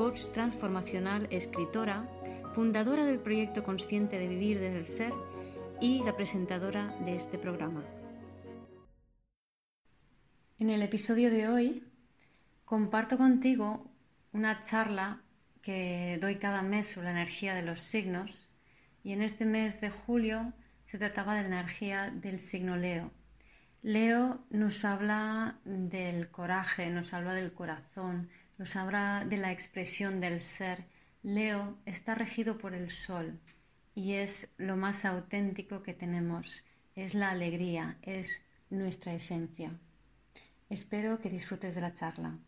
[0.00, 2.08] coach transformacional, escritora,
[2.54, 5.12] fundadora del proyecto Consciente de Vivir desde el Ser
[5.78, 7.84] y la presentadora de este programa.
[10.58, 11.84] En el episodio de hoy
[12.64, 13.90] comparto contigo
[14.32, 15.20] una charla
[15.60, 18.48] que doy cada mes sobre la energía de los signos
[19.04, 20.54] y en este mes de julio
[20.86, 23.10] se trataba de la energía del signo Leo.
[23.82, 28.30] Leo nos habla del coraje, nos habla del corazón,
[28.60, 30.84] nos habla de la expresión del ser.
[31.22, 33.40] Leo está regido por el sol
[33.94, 36.62] y es lo más auténtico que tenemos,
[36.94, 39.72] es la alegría, es nuestra esencia.
[40.68, 42.38] Espero que disfrutes de la charla.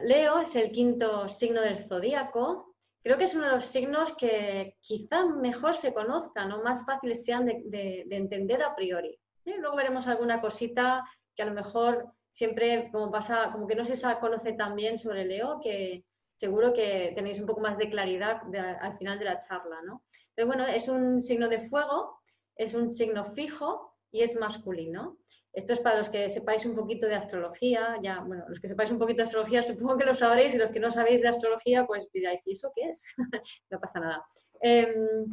[0.00, 2.74] Leo es el quinto signo del zodíaco.
[3.00, 7.24] Creo que es uno de los signos que quizá mejor se conozcan o más fáciles
[7.24, 9.16] sean de, entender a priori.
[9.44, 11.04] Luego veremos alguna cosita
[11.36, 15.24] que a lo mejor siempre como pasa, como que no se conoce tan bien sobre
[15.24, 16.04] Leo, que
[16.36, 18.42] seguro que tenéis un poco más de claridad
[18.80, 20.02] al final de la charla, ¿no?
[20.34, 22.18] Pero bueno, es un signo de fuego,
[22.56, 25.16] es un signo fijo y es masculino.
[25.52, 28.90] Esto es para los que sepáis un poquito de astrología, ya, bueno, los que sepáis
[28.90, 31.86] un poquito de astrología supongo que lo sabréis y los que no sabéis de astrología
[31.86, 33.06] pues diráis, ¿y eso qué es?
[33.70, 34.26] no pasa nada.
[34.60, 35.28] Em,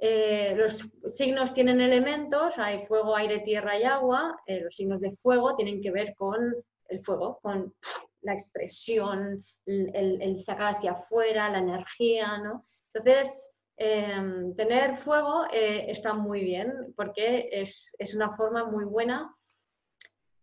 [0.00, 4.40] eh, los signos tienen elementos, hay fuego, aire, tierra y agua.
[4.46, 6.54] Eh, los signos de fuego tienen que ver con
[6.88, 7.74] el fuego, con
[8.22, 12.64] la expresión, el, sacar hacia afuera, la energía, ¿no?
[12.94, 19.34] Entonces, em, tener fuego eh, está muy bien porque es, es, una forma muy buena,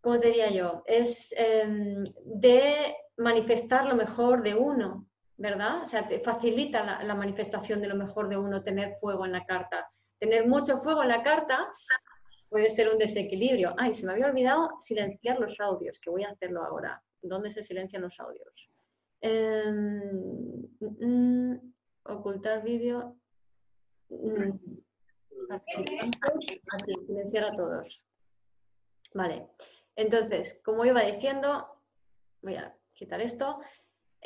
[0.02, 0.84] ¿cómo diría yo?
[0.86, 5.82] Es em, de manifestar lo mejor de uno, ¿verdad?
[5.82, 9.46] O sea, te facilita la, manifestación de lo mejor de uno tener fuego en la
[9.46, 9.90] carta.
[10.20, 11.68] Tener mucho fuego en la carta
[12.50, 13.74] puede ser un desequilibrio.
[13.78, 17.02] Ay, se me había olvidado silenciar los audios, que voy a hacerlo ahora.
[17.22, 18.70] ¿Dónde se silencian los audios?
[19.22, 21.74] Em, mm,
[22.04, 23.18] ocultar vídeo.
[24.10, 24.60] Mm,
[27.08, 28.06] silenciar a todos.
[29.14, 29.48] Vale.
[29.96, 31.68] Entonces, como iba diciendo,
[32.42, 33.60] voy a quitar esto.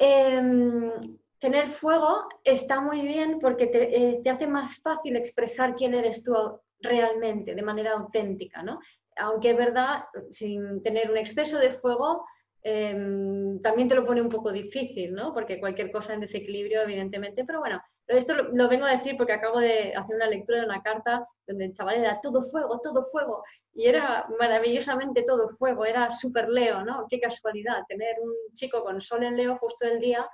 [0.01, 0.91] Em,
[1.39, 6.33] tener fuego está muy bien porque eh, te, hace más fácil expresar quién eres tú
[6.79, 8.79] realmente, de manera auténtica, ¿no?
[9.17, 12.25] Aunque es verdad, sin tener un exceso de fuego,
[12.63, 15.33] em, también te lo pone un poco difícil, ¿no?
[15.33, 17.81] Porque cualquier cosa en desequilibrio, evidentemente, pero bueno,
[18.17, 21.65] esto lo, vengo a decir porque acabo de hacer una lectura de una carta donde
[21.65, 23.43] el chaval era todo fuego, todo fuego,
[23.73, 27.05] y era maravillosamente todo fuego, era súper Leo, ¿no?
[27.09, 30.27] Qué casualidad tener un chico con sol en Leo justo el día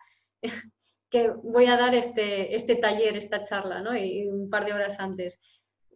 [1.10, 3.96] que voy a dar este, este taller, esta charla, ¿no?
[3.96, 5.40] Y un par de horas antes.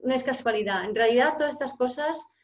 [0.04, 0.84] No es casualidad.
[0.84, 2.36] En realidad, todas estas cosas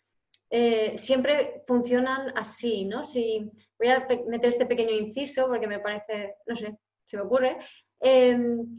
[0.50, 3.03] eh, siempre funcionan así, ¿no?
[3.03, 7.57] Si voy a meter este pequeño inciso porque me parece, no sé, se me ocurre.
[8.00, 8.73] Em,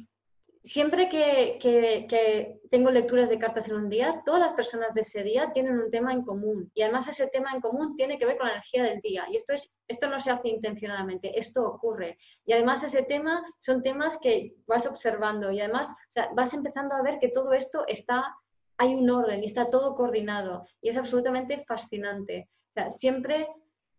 [0.66, 5.53] siempre que, tengo lecturas de cartas en un día, todas las personas de ese día
[5.53, 6.71] tienen un tema en común.
[6.75, 9.27] Y además ese tema en común tiene que ver con la energía del día.
[9.31, 12.19] Y esto, es, esto no se hace intencionadamente, esto ocurre.
[12.44, 15.94] Y además ese tema son temas que vas observando y además
[16.34, 18.25] vas empezando a ver que todo esto está,
[18.77, 20.66] hay un orden y está todo coordinado.
[20.83, 22.48] Y es absolutamente fascinante.
[22.91, 23.48] siempre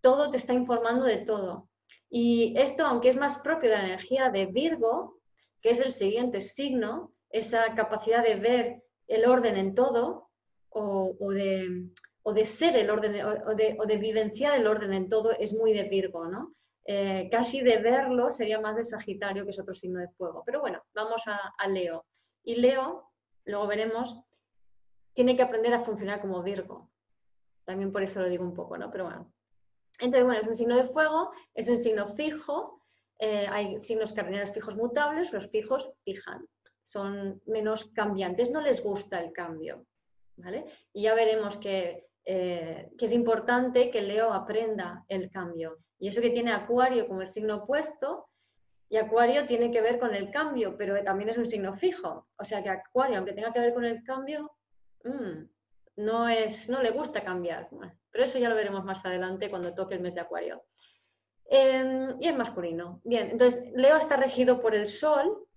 [0.01, 1.69] todo te está informando de todo.
[2.09, 5.16] Y esto, aunque es más propio de la energía de Virgo,
[5.61, 10.29] que es el siguiente signo, esa capacidad de ver el orden en todo
[10.69, 15.89] o, de, ser el orden o de, vivenciar el orden en todo es muy de
[15.89, 16.53] Virgo, ¿no?
[16.85, 20.43] Eh, casi de verlo sería más de Sagitario, que es otro signo de fuego.
[20.45, 22.05] Pero bueno, vamos a, a Leo.
[22.43, 23.11] Y Leo,
[23.43, 24.21] luego veremos,
[25.13, 26.89] tiene que aprender a funcionar como Virgo.
[27.65, 28.89] También por eso lo digo un poco, ¿no?
[28.89, 29.33] Pero bueno.
[29.99, 32.76] Entonces, bueno, es un signo de fuego, es un signo fijo,
[33.19, 36.45] eh, hay signos cardinales fijos mutables, los fijos fijan,
[36.83, 39.85] son menos cambiantes, no les gusta el cambio.
[40.37, 40.65] ¿vale?
[40.93, 45.79] Y ya veremos que, eh, que, es importante que Leo aprenda el cambio.
[45.99, 48.29] Y eso que tiene Acuario como el signo opuesto,
[48.89, 52.27] y Acuario tiene que ver con el cambio, pero también es un signo fijo.
[52.37, 54.51] O sea que Acuario, aunque tenga que ver con el cambio,
[55.03, 55.43] mm,
[55.97, 57.69] no, es, no le gusta cambiar.
[58.11, 60.63] pero eso ya lo veremos más adelante cuando toque el mes de Acuario.
[61.49, 63.01] Em, y es masculino.
[63.03, 65.47] Bien, entonces Leo está regido por el Sol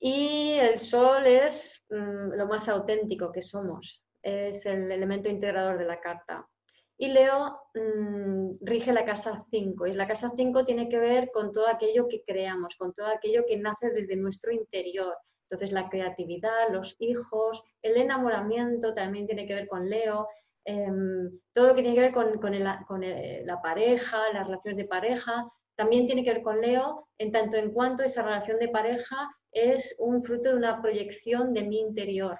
[0.00, 5.84] y el Sol es mm, lo más auténtico que somos, es el elemento integrador de
[5.84, 6.48] la carta.
[6.96, 11.52] Y Leo mm, rige la casa 5 y la casa 5 tiene que ver con
[11.52, 15.14] todo aquello que creamos, con todo aquello que nace desde nuestro interior.
[15.42, 20.28] Entonces la creatividad, los hijos, el enamoramiento también tiene que ver con Leo,
[20.70, 26.06] Em, todo lo que tiene que ver con, la pareja, las relaciones de pareja, también
[26.06, 30.20] tiene que ver con Leo, en tanto en cuanto esa relación de pareja es un
[30.20, 32.38] fruto de una proyección de mi interior.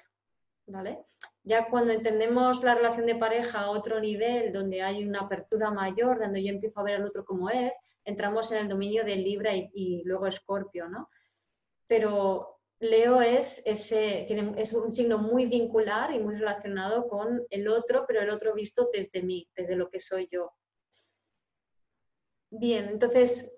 [0.66, 0.98] ¿vale?
[1.42, 6.18] Ya cuando entendemos la relación de pareja a otro nivel, donde hay una apertura mayor,
[6.18, 9.54] donde yo empiezo a ver al otro como es, entramos en el dominio de Libra
[9.54, 11.08] y, y luego Escorpio, ¿no?
[11.86, 14.26] Pero Leo es, ese,
[14.56, 18.88] es un signo muy vincular y muy relacionado con el otro, pero el otro visto
[18.92, 20.52] desde mí, desde lo que soy yo.
[22.50, 23.52] Bien, entonces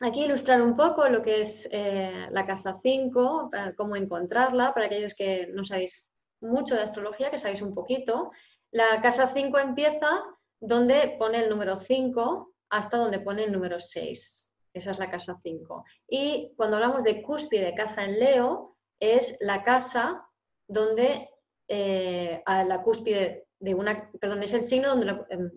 [0.00, 5.14] aquí ilustrar un poco lo que es eh, la casa 5, cómo encontrarla, para aquellos
[5.14, 6.10] que no sabéis
[6.40, 8.30] mucho de astrología, que sabéis un poquito.
[8.70, 10.22] La casa 5 empieza
[10.60, 14.49] donde pone el número 5 hasta donde pone el número 6.
[14.72, 15.84] Esa es la casa 5.
[16.08, 20.26] Y cuando hablamos de cúspide, casa en Leo, es la casa
[20.68, 21.30] donde
[21.68, 25.50] eh, a la cúspide de una, perdón, es el signo donde, em,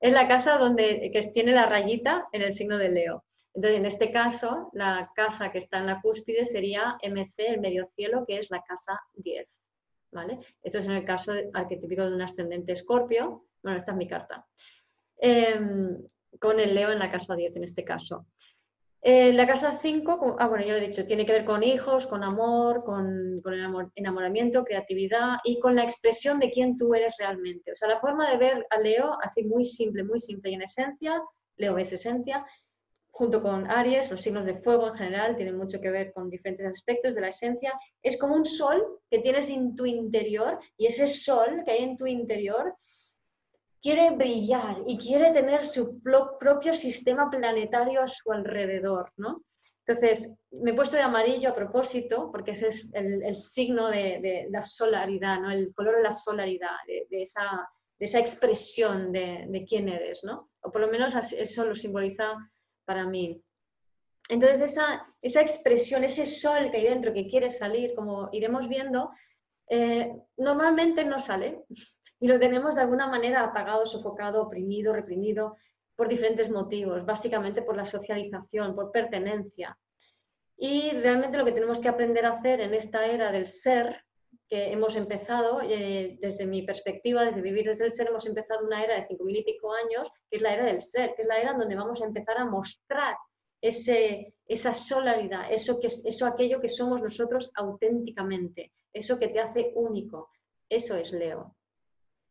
[0.00, 3.24] es la casa donde que tiene la rayita en el signo de Leo.
[3.54, 7.88] Entonces, en este caso, la casa que está en la cúspide sería MC, el medio
[7.94, 9.60] cielo, que es la casa 10.
[10.14, 10.38] ¿vale?
[10.62, 13.44] Esto es en el caso arquetípico de un ascendente escorpio.
[13.62, 14.46] Bueno, esta es mi carta.
[15.18, 15.98] Em,
[16.40, 18.26] con el Leo en la casa 10 en este caso.
[19.06, 22.06] Eh, la casa 5, ah, bueno, ya lo he dicho, tiene que ver con hijos,
[22.06, 27.72] con amor, con, el enamoramiento, creatividad y con la expresión de quién tú eres realmente.
[27.72, 30.62] O sea, la forma de ver a Leo, así muy simple, muy simple y en
[30.62, 31.22] esencia,
[31.58, 32.46] Leo es esencia,
[33.10, 36.66] junto con Aries, los signos de fuego en general tienen mucho que ver con diferentes
[36.66, 41.06] aspectos de la esencia, es como un sol que tienes en tu interior y ese
[41.06, 42.74] sol que hay en tu interior
[43.84, 49.44] quiere brillar y quiere tener su propio sistema planetario a su alrededor, ¿no?
[49.86, 54.64] Entonces, me he puesto de amarillo a propósito, porque ese es el, signo de, la
[54.64, 55.50] solaridad, ¿no?
[55.50, 57.68] El color de la solaridad, de, esa,
[58.00, 60.48] expresión de, quién eres, ¿no?
[60.62, 62.36] O por lo menos eso lo simboliza
[62.86, 63.42] para mí.
[64.30, 69.10] Entonces, esa, esa expresión, ese sol que hay dentro que quiere salir, como iremos viendo,
[69.68, 71.66] eh, normalmente no sale
[72.20, 75.56] y lo tenemos de alguna manera apagado, sofocado, oprimido, reprimido
[75.96, 79.78] por diferentes motivos, básicamente por la socialización, por pertenencia.
[80.56, 84.04] Y realmente lo que tenemos que aprender a hacer en esta era del ser,
[84.48, 88.84] que hemos empezado, eh, desde mi perspectiva, desde vivir desde el ser, hemos empezado una
[88.84, 91.28] era de cinco mil y pico años, que es la era del ser, que es
[91.28, 93.16] la era donde vamos a empezar a mostrar
[93.60, 99.72] ese, esa solaridad, eso, que, eso aquello que somos nosotros auténticamente, eso que te hace
[99.74, 100.28] único.
[100.68, 101.56] Eso es Leo.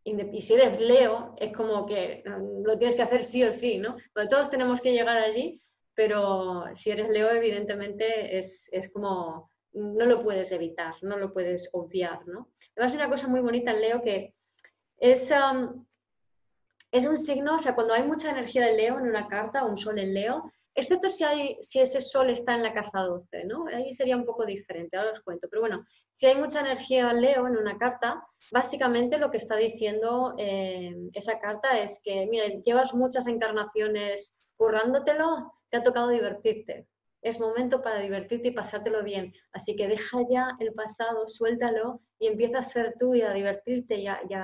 [0.05, 3.77] Y si eres Leo, es como que mm, lo tienes que hacer sí o sí,
[3.77, 3.97] ¿no?
[4.29, 5.61] todos tenemos que llegar allí,
[5.95, 12.27] pero si eres Leo, evidentemente es, como, no lo puedes evitar, no lo puedes obviar,
[12.27, 12.50] ¿no?
[12.75, 14.33] Además, una cosa muy bonita en Leo que
[14.97, 15.31] es,
[16.91, 19.77] es un signo, o sea, cuando hay mucha energía de Leo en una carta, un
[19.77, 23.67] sol en Leo, excepto si, hay, ese sol está en la casa 12, ¿no?
[23.67, 25.48] Ahí sería un poco diferente, ahora os cuento.
[25.50, 30.36] Pero bueno, si hay mucha energía Leo en una carta, básicamente lo que está diciendo
[30.38, 36.88] eh, esa carta es que, mira, llevas muchas encarnaciones currándotelo, te ha tocado divertirte.
[37.21, 39.33] Es momento para divertirte y pasártelo bien.
[39.53, 43.95] Así que deja ya el pasado, suéltalo y empieza a ser tú y a divertirte
[43.95, 44.36] y a, y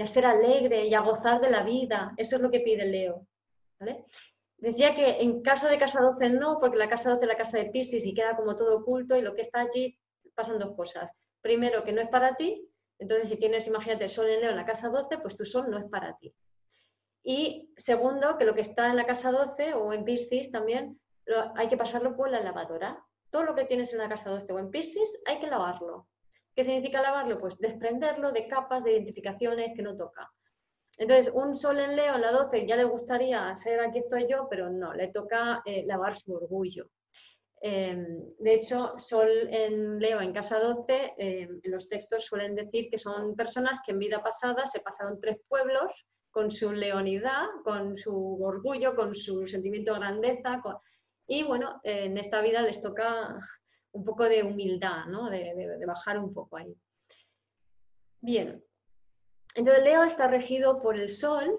[0.00, 2.12] a ser alegre y a gozar de la vida.
[2.16, 3.26] Eso es lo que pide Leo.
[4.56, 7.58] Decía que en caso de casa 12 no, porque la casa 12 es la casa
[7.58, 9.98] de Piscis y queda como todo oculto y lo que está allí
[10.34, 11.12] pasan dos cosas.
[11.40, 12.68] Primero, que no es para ti,
[12.98, 15.78] entonces si tienes, imagínate, el sol en en la casa 12, pues tu sol no
[15.78, 16.34] es para ti.
[17.22, 21.00] Y segundo, que lo que está en la casa 12 o en Piscis también
[21.56, 23.04] hay que pasarlo por la lavadora.
[23.30, 26.08] Todo lo que tienes en la casa 12 o en Piscis hay que lavarlo.
[26.54, 27.38] ¿Qué significa lavarlo?
[27.38, 30.32] Pues desprenderlo de capas de identificaciones que no toca.
[30.98, 34.48] Entonces, un sol en Leo en la 12 ya le gustaría ser aquí estoy yo,
[34.50, 36.90] pero no, le toca eh, lavar su orgullo.
[37.60, 42.88] Em, de hecho, sol en Leo en casa 12, em, en los textos suelen decir
[42.90, 47.96] que son personas que en vida pasada se pasaron tres pueblos con su leonidad, con
[47.96, 50.60] su orgullo, con su sentimiento de grandeza.
[51.28, 53.38] Y bueno, en esta vida les toca
[53.92, 55.30] un poco de humildad, ¿no?
[55.30, 56.74] de bajar un poco ahí.
[58.20, 58.62] Bien,
[59.54, 61.58] entonces Leo está regido por el Sol,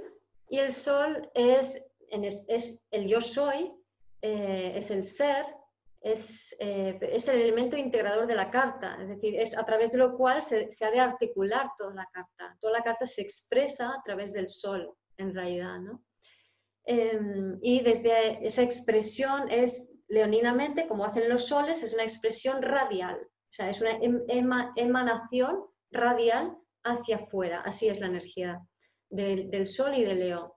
[0.49, 3.71] y el sol es, el yo soy,
[4.21, 5.45] eh, es el ser,
[6.01, 9.99] es, eh, es, el elemento integrador de la carta, es decir, es a través de
[9.99, 12.57] lo cual se, ha de articular toda la carta.
[12.59, 16.03] Toda la carta se expresa a través del sol, en realidad, ¿no?
[16.85, 23.19] Em, y desde esa expresión es, leoninamente, como hacen los soles, es una expresión radial,
[23.21, 24.23] o sea, es una em,
[24.75, 28.61] emanación radial hacia afuera, así es la energía
[29.09, 30.51] del, del sol y del león.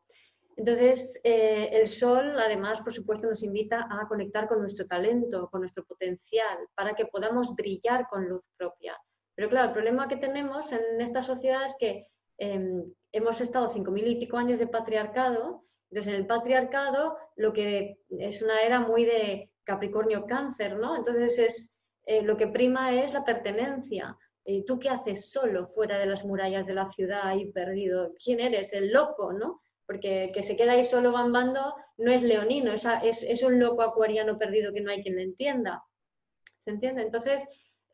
[0.56, 5.60] Entonces, eh, el sol, además, por supuesto, nos invita a conectar con nuestro talento, con
[5.60, 8.96] nuestro potencial, para que podamos brillar con luz propia.
[9.34, 12.06] Pero claro, el problema que tenemos en esta sociedad es que
[12.38, 15.64] em, hemos estado cinco mil y pico años de patriarcado.
[15.90, 20.96] Entonces, en el patriarcado, lo que es una era muy de Capricornio-Cáncer, ¿no?
[20.96, 24.16] Entonces, es, eh, lo que prima es la pertenencia.
[24.44, 28.12] Eh, ¿Tú qué haces solo fuera de las murallas de la ciudad ahí perdido?
[28.22, 28.72] ¿Quién eres?
[28.72, 29.60] El loco, ¿no?
[29.86, 32.86] porque que se queda ahí solo bambando no es leonino, es,
[33.22, 35.84] es, un loco acuariano perdido que no hay quien le entienda.
[36.60, 37.02] ¿Se entiende?
[37.02, 37.46] Entonces,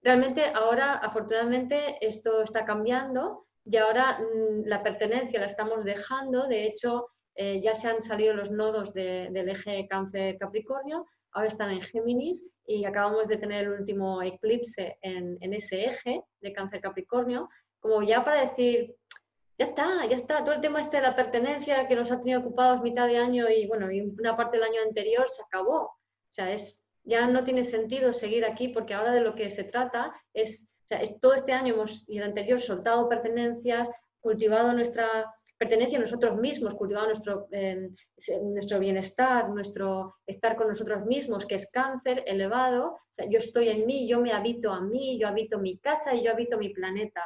[0.02, 6.46] realmente ahora, afortunadamente, esto está cambiando y ahora mm, la pertenencia la estamos dejando.
[6.46, 11.82] De hecho, eh, ya se han salido los nodos del eje cáncer-capricornio, ahora están en
[11.82, 17.48] Géminis y acabamos de tener el último eclipse en, en ese eje de cáncer-capricornio,
[17.80, 18.96] como ya para decir,
[19.58, 20.44] ya está, ya está.
[20.44, 23.48] Todo el tema este de la pertenencia que nos ha tenido ocupados mitad de año
[23.48, 25.80] y bueno, y una parte del año anterior se acabó.
[25.80, 29.64] O sea, es, ya no tiene sentido seguir aquí porque ahora de lo que se
[29.64, 34.72] trata es, o sea, es todo este año hemos, y el anterior soltado pertenencias, cultivado
[34.72, 37.90] nuestra pertenencia a nosotros mismos, cultivado nuestro, eh,
[38.42, 42.92] nuestro bienestar, nuestro estar con nosotros mismos, que es cáncer elevado.
[42.92, 46.14] O sea, yo estoy en mí, yo me habito a mí, yo habito mi casa
[46.14, 47.22] y yo habito mi planeta.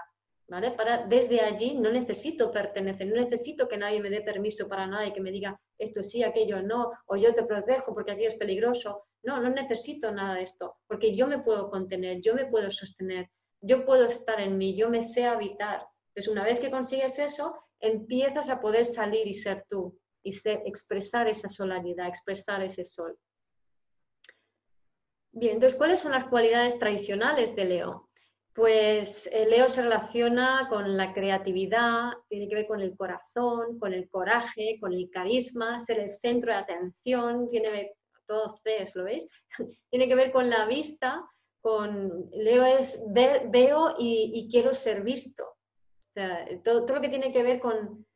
[0.76, 5.06] Para, desde allí no necesito pertenecer, no necesito que nadie me dé permiso para nada
[5.06, 8.34] y que me diga esto sí, aquello no, o yo te protejo porque aquello es
[8.34, 9.04] peligroso.
[9.22, 13.30] No, no necesito nada de esto, porque yo me puedo contener, yo me puedo sostener,
[13.62, 15.86] yo puedo estar en mí, yo me sé habitar.
[16.14, 21.26] Entonces, una vez que consigues eso, empiezas a poder salir y ser tú, y expresar
[21.26, 23.18] esa solaridad, expresar ese sol.
[25.32, 28.10] Bien, entonces, ¿cuáles son las cualidades tradicionales de Leo?
[28.54, 33.94] Pues eh, Leo se relaciona con la creatividad, tiene que ver con el corazón, con
[33.94, 37.94] el coraje, con el carisma, ser el centro de atención, tiene
[38.26, 39.26] todo C, ¿lo veis?
[39.90, 41.26] tiene que ver con la vista,
[41.62, 45.46] con Leo es veo y, quiero ser visto.
[46.64, 48.06] Todo, lo que tiene que ver con,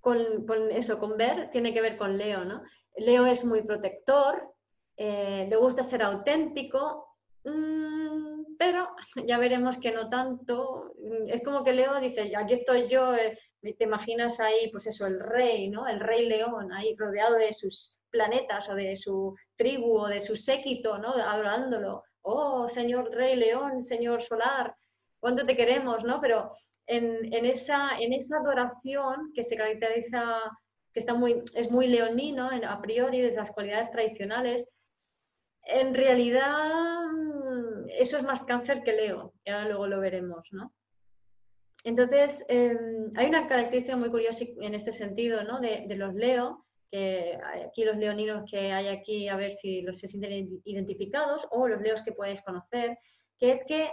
[0.00, 2.62] con, eso, con ver, tiene que ver con Leo, ¿no?
[2.96, 4.54] Leo es muy protector,
[4.96, 7.16] eh, le gusta ser auténtico.
[7.44, 8.88] Mm, pero
[9.26, 10.92] ya veremos que no tanto.
[11.26, 15.20] Es como que Leo dice, aquí estoy yo, eh, te imaginas ahí, pues eso, el
[15.20, 15.86] rey, ¿no?
[15.86, 20.36] El rey león, ahí rodeado de sus planetas o de su tribu o de su
[20.36, 21.10] séquito, ¿no?
[21.10, 22.04] Adorándolo.
[22.22, 24.74] Oh, señor rey león, señor solar,
[25.20, 26.20] cuánto te queremos, ¿no?
[26.20, 26.52] Pero
[26.88, 30.40] en, esa, en esa adoración que se caracteriza,
[30.92, 34.74] que está muy, es muy leonino a priori, desde las cualidades tradicionales,
[35.64, 37.04] en realidad
[37.98, 40.72] eso es más cáncer que Leo, y ahora luego lo veremos, ¿no?
[41.84, 45.60] Entonces, em, hay una característica muy curiosa en este sentido, ¿no?
[45.60, 50.08] De, los Leo, que aquí los leoninos que hay aquí, a ver si los se
[50.08, 52.98] sienten identificados, o los Leos que podéis conocer,
[53.38, 53.90] que es que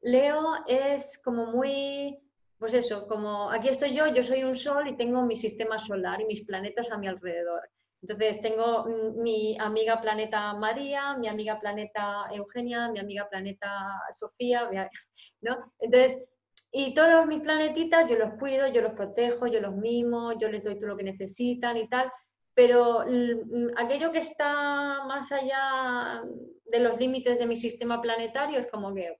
[0.00, 2.18] Leo es como muy,
[2.58, 6.20] pues eso, como aquí estoy yo, yo soy un sol y tengo mi sistema solar
[6.20, 7.62] y mis planetas a mi alrededor.
[8.02, 8.84] Entonces tengo
[9.16, 14.68] mi amiga planeta María, mi amiga planeta Eugenia, mi amiga planeta Sofía,
[15.40, 15.72] ¿no?
[15.78, 16.24] Entonces,
[16.70, 20.62] y todos mis planetitas yo los cuido, yo los protejo, yo los mimo, yo les
[20.62, 22.12] doy todo lo que necesitan y tal,
[22.54, 23.04] pero
[23.76, 26.22] aquello que está más allá
[26.66, 29.16] de los límites de mi sistema planetario es como que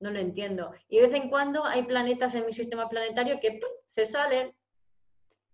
[0.00, 0.72] no lo entiendo.
[0.88, 4.54] Y de vez en cuando hay planetas en mi sistema planetario que se salen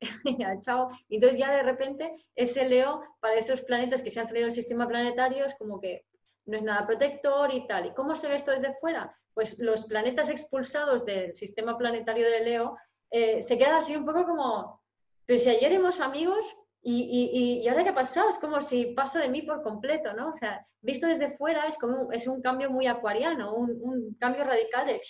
[0.38, 0.90] ya, chao.
[1.08, 4.52] Y entonces ya de repente ese Leo para esos planetas que se han salido del
[4.52, 6.04] sistema planetario es como que
[6.46, 7.86] no es nada protector y tal.
[7.86, 9.16] ¿Y cómo se ve esto desde fuera?
[9.34, 12.76] Pues los planetas expulsados del sistema planetario de Leo
[13.10, 14.82] eh, se quedan así un poco como,
[15.26, 16.44] pero si ayer éramos amigos
[16.88, 20.28] y, y, ahora qué ha pasado, es como si pasa de mí por completo, ¿no?
[20.28, 24.44] O sea, visto desde fuera es como es un cambio muy acuariano, un, un cambio
[24.44, 25.00] radical de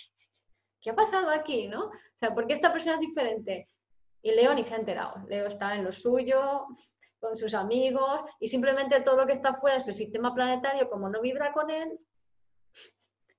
[0.81, 1.85] ¿qué ha pasado aquí, no?
[1.85, 3.67] O sea, ¿por qué esta persona es diferente?
[4.23, 5.23] Y Leo ni se ha enterado.
[5.27, 6.65] Leo está en lo suyo,
[7.19, 11.09] con sus amigos, y simplemente todo lo que está fuera de su sistema planetario, como
[11.09, 11.91] no vibra con él,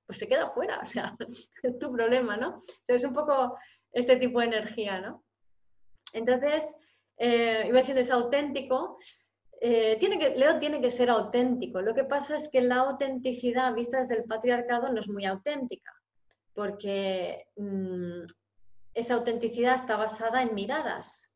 [0.07, 0.78] pues se queda fuera.
[0.80, 1.16] O sea,
[1.62, 2.62] es tu problema, ¿no?
[2.87, 3.59] Entonces, un poco
[3.92, 5.25] este tipo de energía, ¿no?
[6.12, 6.76] Entonces,
[7.19, 8.99] eh, iba diciendo es auténtico,
[9.61, 11.83] eh, tiene que, Leo tiene que ser auténtico.
[11.83, 15.93] Lo que pasa es que la autenticidad vista desde el patriarcado no es muy auténtica,
[16.55, 18.23] porque mm,
[18.95, 21.35] esa autenticidad está basada en miradas.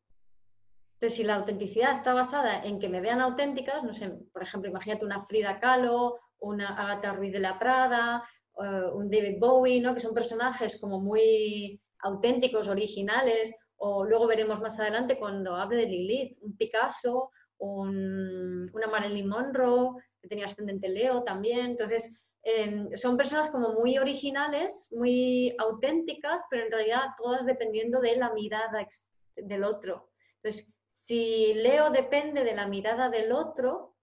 [0.93, 4.69] Entonces, si la autenticidad está basada en que me vean auténticas, no sé, por ejemplo,
[4.69, 8.23] imagínate una Frida Kahlo, una Agatha Ruiz de la Prada,
[8.61, 9.93] eh, un David Bowie, ¿no?
[9.93, 13.53] que son personajes como muy auténticos, originales,
[13.85, 20.29] o luego veremos más adelante cuando hable de Lilith, un Picasso, una Marilyn Monroe, que
[20.29, 21.71] tenía ascendente Leo también.
[21.71, 28.15] Entonces, em, son personas como muy originales, muy auténticas, pero en realidad todas dependiendo de
[28.15, 28.87] la mirada
[29.35, 30.11] del otro.
[30.37, 33.97] Entonces, si Leo depende de la mirada del otro,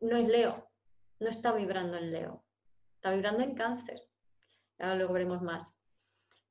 [0.00, 0.70] no es Leo,
[1.20, 2.44] no está vibrando en Leo,
[2.94, 4.00] está vibrando en cáncer.
[4.78, 5.77] Ahora luego veremos más.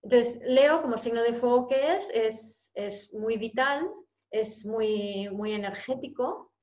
[0.10, 3.92] Entonces, Leo, como signo de fuego que es, es, es muy vital,
[4.32, 6.54] es muy, muy energético,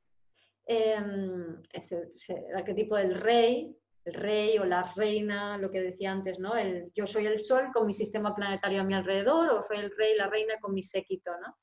[0.64, 6.38] em, es el, arquetipo del rey, el rey o la reina, lo que decía antes,
[6.38, 6.56] ¿no?
[6.56, 9.94] El, yo soy el sol con mi sistema planetario a mi alrededor o soy el
[9.94, 11.54] rey, la reina con mi séquito, ¿no?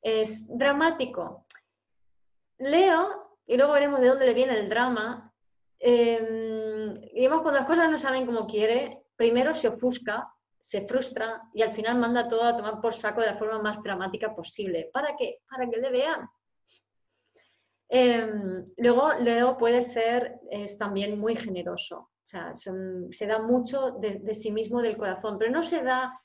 [0.00, 1.48] Es dramático.
[2.58, 5.34] Leo, y luego veremos de dónde le viene el drama,
[5.80, 10.32] eh, digamos, cuando las cosas no salen como quiere, primero se ofusca
[10.68, 13.82] se frustra y al final manda todo a tomar por saco de la forma más
[13.82, 14.90] dramática posible.
[14.92, 15.38] ¿Para qué?
[15.48, 16.28] Para que le vean.
[17.88, 24.34] Em, luego, Leo puede ser, es también muy generoso, o sea, se da mucho de,
[24.34, 26.20] sí mismo del corazón, pero no se da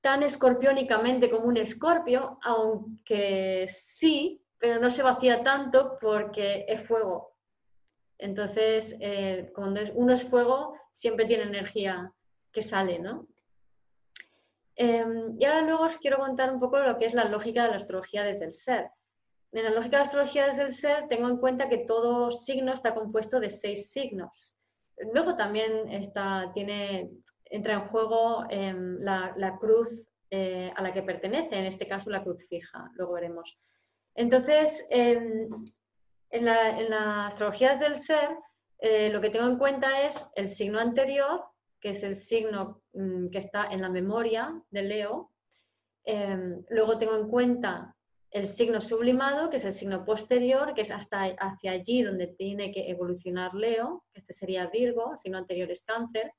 [0.00, 7.34] tan escorpiónicamente como un escorpio, aunque sí, pero no se vacía tanto porque es fuego.
[8.16, 12.10] Entonces, eh, cuando uno es fuego, siempre tiene energía
[12.58, 13.28] que sale, ¿no?
[14.74, 17.70] Em, y ahora luego os quiero contar un poco lo que es la lógica de
[17.70, 18.90] la astrología desde el ser.
[19.52, 22.72] En la lógica de la astrología desde el ser tengo en cuenta que todo signo
[22.72, 24.56] está compuesto de seis signos.
[25.12, 27.10] Luego también está, tiene,
[27.44, 29.88] entra en juego em, la, cruz
[30.30, 33.56] eh, a la que pertenece, en este caso la cruz fija, luego veremos.
[34.16, 35.48] Entonces, em,
[36.30, 38.30] en, la, en, las astrologías del ser,
[38.80, 41.44] eh, lo que tengo en cuenta es el signo anterior,
[41.80, 45.32] que es el signo mm, que está en la memoria de Leo.
[46.04, 47.94] Em, luego tengo en cuenta
[48.30, 52.72] el signo sublimado, que es el signo posterior, que es hasta hacia allí donde tiene
[52.72, 56.32] que evolucionar Leo, que este sería Virgo, el signo anterior es Cáncer.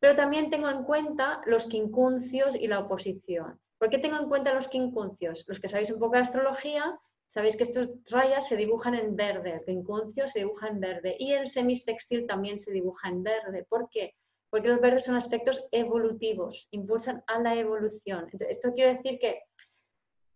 [0.00, 3.58] Pero también tengo en cuenta los quincuncios y la oposición.
[3.78, 5.44] ¿Por qué tengo en cuenta los quincuncios?
[5.48, 9.54] Los que sabéis un poco de astrología, sabéis que estas rayas se dibujan en verde,
[9.54, 13.66] el quincucio se dibuja en verde y el semisextil también se dibuja en verde.
[13.68, 14.14] ¿Por qué?
[14.50, 18.28] Porque los verdes son aspectos evolutivos, impulsan a la evolución.
[18.48, 19.42] esto quiere decir que,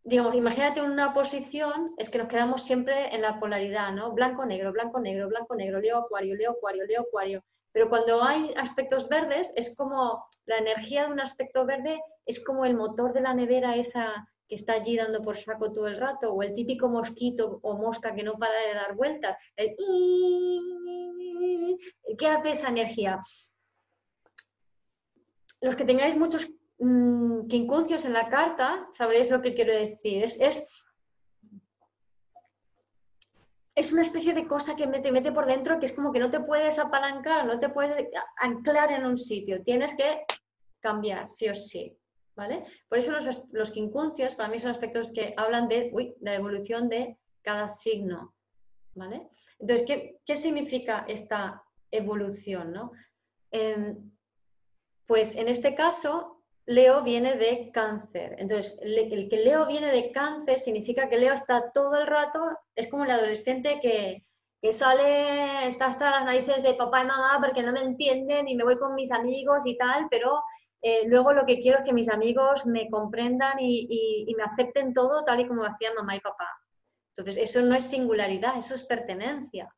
[0.04, 4.12] digamos, imagínate una posición, es que nos quedamos siempre en la polaridad, ¿no?
[4.12, 7.42] Blanco-negro, blanco-negro, blanco-negro, leo-acuario, leo-acuario, leo-acuario.
[7.72, 12.66] Pero cuando hay aspectos verdes, es como la energía de un aspecto verde, es como
[12.66, 16.30] el motor de la nevera esa que está allí dando por saco todo el rato,
[16.30, 19.34] o el típico mosquito o mosca que no para de dar vueltas.
[22.18, 23.18] ¿Qué hace esa energía?
[25.62, 30.24] Los que tengáis muchos mmm, quincuncios en la carta, sabréis lo que quiero decir.
[30.24, 30.38] Es,
[33.74, 36.30] es, una especie de cosa que te mete por dentro que es como que no
[36.30, 39.62] te puedes apalancar, no te puedes anclar en un sitio.
[39.62, 40.24] Tienes que
[40.80, 41.96] cambiar, sí o sí.
[42.34, 42.64] ¿Vale?
[42.88, 47.18] Por eso los, los quincunциos para mí son aspectos que hablan de la evolución de
[47.42, 48.34] cada signo.
[48.94, 49.28] ¿Vale?
[49.58, 52.72] Entonces, ¿qué, qué significa esta evolución?
[52.72, 52.92] ¿no?
[53.50, 54.11] Em,
[55.12, 58.34] pues en este caso, Leo viene de cáncer.
[58.38, 62.40] Entonces, el que Leo viene de cáncer significa que Leo está todo el rato,
[62.74, 64.24] es como el adolescente que,
[64.72, 68.64] sale, está hasta las narices de papá y mamá porque no me entienden y me
[68.64, 70.42] voy con mis amigos y tal, pero
[70.80, 74.94] eh, luego lo que quiero es que mis amigos me comprendan y, y me acepten
[74.94, 76.48] todo tal y como hacían mamá y papá.
[77.14, 79.68] Entonces, eso no es singularidad, eso es pertenencia.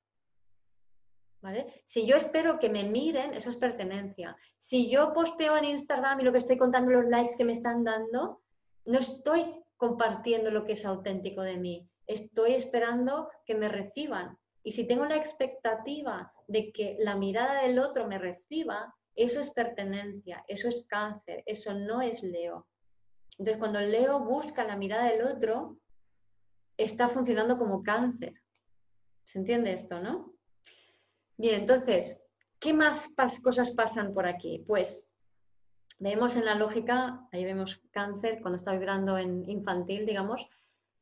[1.86, 4.36] Si yo espero que me miren, eso es pertenencia.
[4.58, 7.84] Si yo posteo en Instagram y lo que estoy contando los likes que me están
[7.84, 8.40] dando,
[8.86, 9.44] no estoy
[9.76, 11.88] compartiendo lo que es auténtico de mí.
[12.06, 14.38] Estoy esperando que me reciban.
[14.62, 19.50] Y si tengo la expectativa de que la mirada del otro me reciba, eso es
[19.50, 22.66] pertenencia, eso es cáncer, eso no es Leo.
[23.38, 25.78] Entonces, cuando Leo busca la mirada del otro,
[26.76, 28.34] está funcionando como cáncer.
[29.24, 30.33] ¿Se entiende esto, no?
[31.36, 32.22] Bien, entonces,
[32.60, 34.64] ¿qué más cosas pasan por aquí?
[34.66, 35.14] Pues
[35.98, 40.46] vemos en la lógica, ahí vemos cáncer cuando está vibrando en infantil, digamos.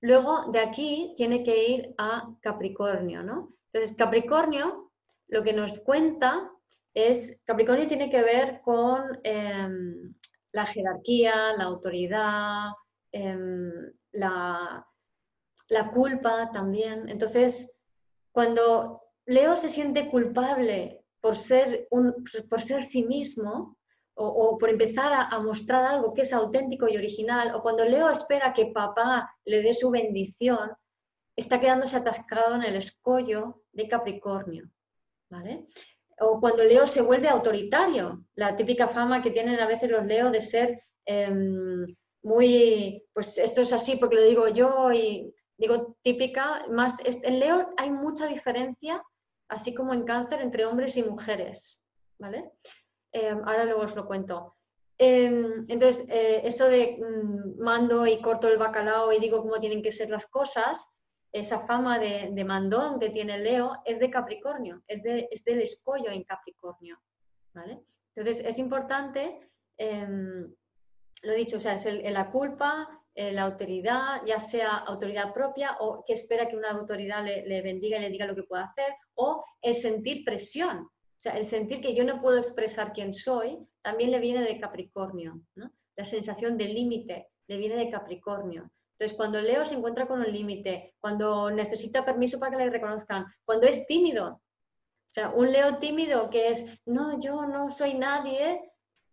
[0.01, 3.55] Luego de aquí tiene que ir a Capricornio, ¿no?
[3.73, 4.93] Entonces, Capricornio
[5.29, 6.51] lo que nos cuenta
[6.95, 10.15] es, Capricornio tiene que ver con em,
[10.53, 12.71] la jerarquía, la autoridad,
[13.13, 14.87] em, la,
[15.69, 17.09] la culpa también.
[17.09, 17.73] Entonces,
[18.31, 23.77] cuando Leo se siente culpable por ser, un, por ser sí mismo
[24.15, 28.53] o, por empezar a, mostrar algo que es auténtico y original, o cuando Leo espera
[28.53, 30.71] que papá le dé su bendición,
[31.35, 34.69] está quedándose atascado en el escollo de Capricornio.
[35.31, 35.67] ¿vale?
[36.21, 40.31] O cuando Leo se vuelve autoritario, la típica fama que tienen a veces los Leo
[40.31, 41.87] de ser em,
[42.23, 47.73] muy, pues esto es así porque lo digo yo y digo típica, más en Leo
[47.77, 49.03] hay mucha diferencia,
[49.53, 51.85] así como en cáncer, entre hombres y mujeres,
[52.19, 52.53] ¿vale?
[53.13, 54.57] Em, ahora luego os lo cuento.
[54.99, 59.83] Em, entonces, eh, eso de mm, mando y corto el bacalao y digo cómo tienen
[59.83, 60.97] que ser las cosas,
[61.33, 66.11] esa fama de, mandón que tiene Leo es de Capricornio, es, de, es del escollo
[66.11, 66.99] en Capricornio,
[67.55, 67.81] ¿vale?
[68.15, 70.55] Entonces, es importante, em,
[71.23, 76.03] lo dicho, o sea, es la culpa, eh, la autoridad, ya sea autoridad propia o
[76.07, 79.45] que espera que una autoridad le, bendiga y le diga lo que puede hacer, o
[79.61, 84.11] el sentir presión, o sea, el sentir que yo no puedo expresar quién soy, también
[84.11, 85.41] le viene de Capricornio,
[85.97, 88.71] La sensación de límite le viene de Capricornio.
[88.93, 93.27] Entonces, cuando Leo se encuentra con un límite, cuando necesita permiso para que le reconozcan,
[93.45, 94.29] cuando es tímido,
[95.13, 98.72] o sea, un Leo tímido que es, no, yo no soy nadie,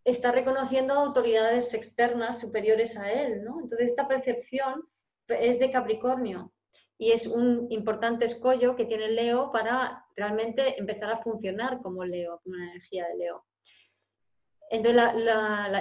[0.10, 3.60] está reconociendo autoridades externas superiores a él, ¿no?
[3.62, 4.88] Entonces esta percepción
[5.28, 6.52] es de Capricornio
[6.98, 12.40] y es un importante escollo que tiene Leo para realmente empezar a funcionar como Leo,
[12.44, 13.46] como una energía de Leo.
[14.72, 15.02] Entonces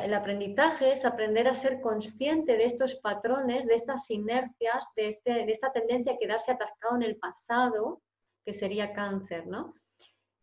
[0.04, 5.32] el aprendizaje es aprender a ser consciente de estos patrones, de estas inercias, de, este,
[5.32, 8.00] de esta tendencia a quedarse atascado en el pasado,
[8.46, 9.74] que sería cáncer, ¿no?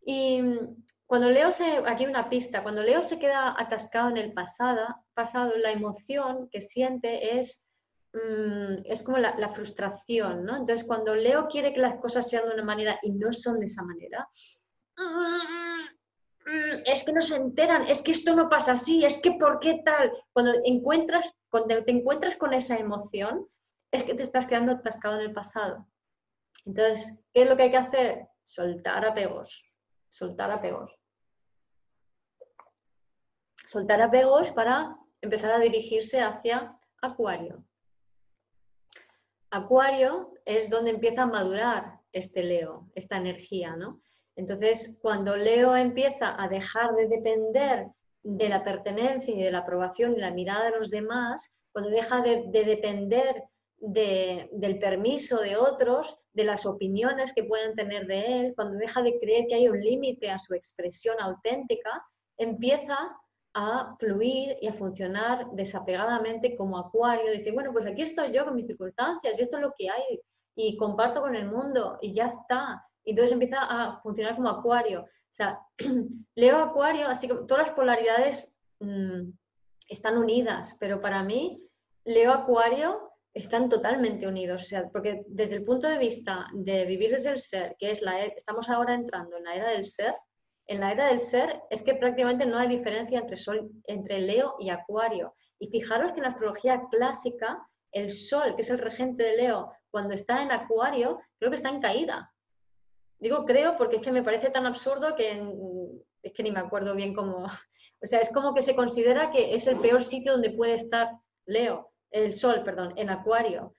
[0.06, 0.42] Y
[1.08, 5.56] cuando Leo se, aquí una pista, cuando Leo se queda atascado en el pasado, pasado
[5.58, 7.66] la emoción que siente es,
[8.14, 10.58] mm, es como la, frustración, ¿no?
[10.58, 13.66] Entonces, cuando Leo quiere que las cosas sean de una manera y no son de
[13.68, 14.28] esa manera,
[14.98, 19.60] mm, es que no se enteran, es que esto no pasa así, es que por
[19.60, 20.12] qué tal.
[20.34, 23.48] Cuando encuentras, cuando te encuentras con esa emoción,
[23.92, 25.88] es que te estás quedando atascado en el pasado.
[26.66, 28.28] Entonces, ¿qué es lo que hay que hacer?
[28.44, 29.75] Soltar apegos
[30.16, 30.98] soltar apegos.
[33.66, 37.66] Soltar apegos para empezar a dirigirse hacia Acuario.
[39.50, 44.02] Acuario es donde empieza a madurar este Leo, esta energía, ¿no?
[44.38, 47.88] Entonces, cuando Leo empieza a dejar de depender
[48.24, 52.22] de la pertenencia y de la aprobación y la mirada de los demás, cuando deja
[52.22, 53.44] de, de depender
[53.78, 59.18] del permiso de otros, de las opiniones que pueden tener de él, cuando deja de
[59.20, 61.90] creer que hay un límite a su expresión auténtica,
[62.38, 62.98] empieza
[63.54, 67.32] a fluir y a funcionar desapegadamente como acuario.
[67.32, 70.22] Dice, bueno, pues aquí estoy yo con mis circunstancias y esto es lo que hay
[70.56, 72.86] y comparto con el mundo y ya está.
[73.06, 75.04] Y entonces empieza a funcionar como acuario.
[75.04, 75.62] O sea,
[76.36, 79.30] leo acuario, así que todas las polaridades mm,
[79.88, 81.66] están unidas, pero para mí
[82.04, 83.05] leo acuario
[83.36, 87.92] están totalmente unidos, porque desde el punto de vista de vivir desde el ser, que
[87.92, 90.16] es la, e, estamos ahora entrando en la era del ser,
[90.68, 94.56] en la era del ser es que prácticamente no hay diferencia entre, sol, entre Leo
[94.58, 95.36] y Acuario.
[95.60, 97.60] Y fijaros que en astrología clásica,
[97.92, 101.70] el Sol, que es el regente de Leo, cuando está en Acuario, creo que está
[101.70, 102.34] en caída.
[103.20, 105.42] Digo creo porque es que me parece tan absurdo que
[106.24, 107.46] es que ni me acuerdo bien cómo.
[108.04, 111.10] O sea, es como que se considera que es el peor sitio donde puede estar
[111.48, 113.76] Leo el Sol, perdón, en Acuario,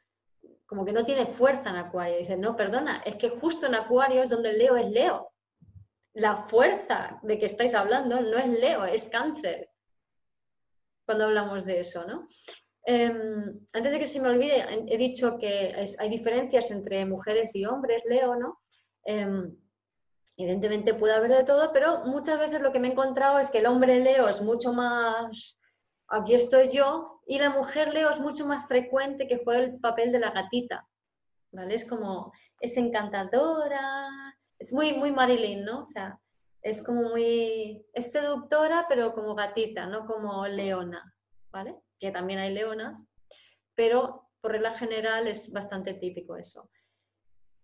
[0.67, 2.19] como que no tiene fuerza en Acuario.
[2.19, 5.33] Dice, no, perdona, es que justo en Acuario es donde el Leo es Leo.
[6.13, 9.71] La fuerza de que estáis hablando no es Leo, es cáncer.
[11.07, 12.29] Cuando hablamos de eso, ¿no?
[12.85, 17.65] Em, antes de que se me olvide, he dicho que hay diferencias entre mujeres y
[17.65, 18.61] hombres, Leo, ¿no?
[19.05, 19.57] Em,
[20.37, 23.59] evidentemente puede haber de todo, pero muchas veces lo que me he encontrado es que
[23.59, 25.59] el hombre Leo es mucho más
[26.09, 30.13] aquí estoy yo, y la mujer Leo es mucho más frecuente que fue el papel
[30.13, 30.87] de la gatita,
[31.51, 31.75] ¿vale?
[31.75, 34.09] Es como, es encantadora,
[34.59, 35.83] es muy, muy Marilyn, ¿no?
[35.83, 36.19] O sea,
[36.63, 41.15] es como muy, es seductora, pero como gatita, no como leona,
[41.51, 41.77] ¿vale?
[41.99, 43.05] Que también hay leonas,
[43.75, 46.71] pero por regla general es bastante típico eso.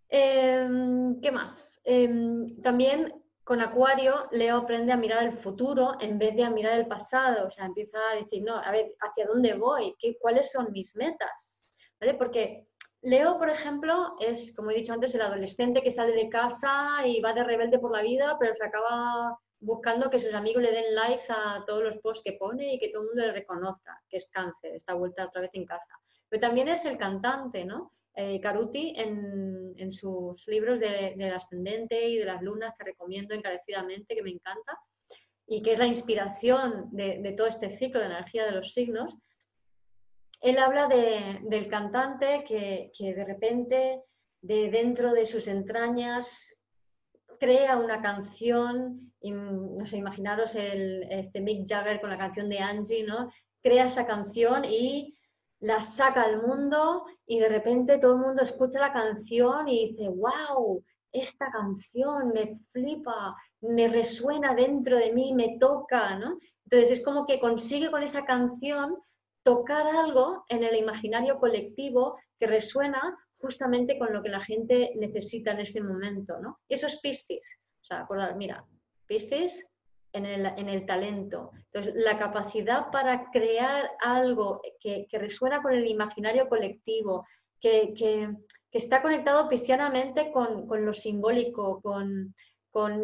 [0.09, 1.81] Em, ¿Qué más?
[1.85, 6.75] Em, también con Acuario, Leo aprende a mirar el futuro en vez de a mirar
[6.75, 7.47] el pasado.
[7.47, 9.95] O sea, empieza a decir, no, a ver, ¿hacia dónde voy?
[9.99, 11.77] ¿Qué, ¿Cuáles son mis metas?
[12.01, 12.15] ¿Vale?
[12.15, 12.67] Porque
[13.03, 17.21] Leo, por ejemplo, es, como he dicho antes, el adolescente que sale de casa y
[17.21, 20.95] va de rebelde por la vida, pero se acaba buscando que sus amigos le den
[20.95, 24.19] likes a todos los posts que pone y que todo el mundo le reconozca, que
[24.19, 25.95] es cáncer, está vuelta otra vez en casa.
[26.29, 27.93] Pero también es el cantante, ¿no?
[28.15, 34.15] Eh, Caruti en, sus libros de, del ascendente y de las lunas que recomiendo encarecidamente,
[34.15, 34.79] que me encanta,
[35.47, 39.15] y que es la inspiración de, todo este ciclo de energía de los signos,
[40.41, 44.03] él habla del cantante que, que, de repente,
[44.41, 46.65] de dentro de sus entrañas,
[47.39, 52.59] crea una canción, y, no sé, imaginaros el, este Mick Jagger con la canción de
[52.59, 53.33] Angie, ¿no?
[53.63, 55.17] Crea esa canción y
[55.63, 60.09] la saca al mundo y de repente todo el mundo escucha la canción y dice,
[60.09, 66.39] wow, esta canción me flipa, me resuena dentro de mí, me toca, ¿no?
[66.65, 68.97] Entonces es como que consigue con esa canción
[69.45, 75.53] tocar algo en el imaginario colectivo que resuena justamente con lo que la gente necesita
[75.53, 76.59] en ese momento, ¿no?
[76.69, 77.61] Eso es Piscis.
[77.83, 78.65] O sea, acordar, mira,
[79.07, 79.65] Piscis
[80.13, 80.27] en
[80.69, 81.53] el, talento.
[81.73, 87.27] Entonces, la capacidad para crear algo que, resuena con el imaginario colectivo,
[87.61, 88.29] que,
[88.71, 92.35] está conectado cristianamente con, lo simbólico, con,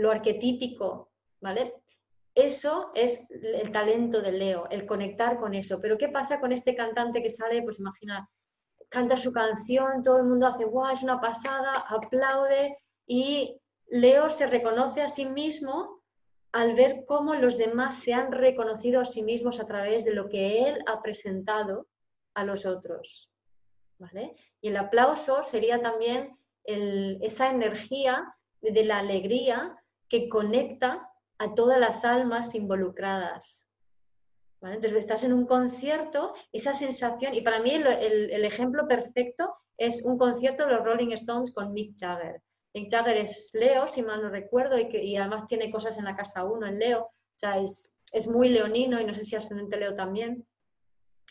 [0.01, 1.75] lo arquetípico, ¿vale?
[2.35, 5.81] Eso es el talento de Leo, el conectar con eso.
[5.81, 7.63] Pero ¿qué pasa con este cantante que sale?
[7.63, 8.29] Pues imagina,
[8.89, 14.47] canta su canción, todo el mundo hace, guau, es una pasada, aplaude y Leo se
[14.47, 15.98] reconoce a sí mismo
[16.53, 20.29] al ver cómo los demás se han reconocido a sí mismos a través de lo
[20.29, 21.89] que él ha presentado
[22.35, 23.31] a los otros.
[23.99, 24.37] ¿vale?
[24.61, 29.77] Y el aplauso sería también esa energía de la alegría
[30.09, 33.67] que conecta a todas las almas involucradas.
[34.61, 34.77] ¿vale?
[34.77, 40.19] Entonces estás en un concierto, esa sensación, y para mí el ejemplo perfecto es un
[40.19, 42.43] concierto de los Rolling Stones con Mick Jagger.
[42.79, 46.15] Mick Jagger es Leo, si mal no recuerdo, y, que, además tiene cosas en la
[46.15, 47.93] casa 1 en Leo, o sea, es,
[48.33, 50.47] muy leonino y no sé si ascendente Leo también.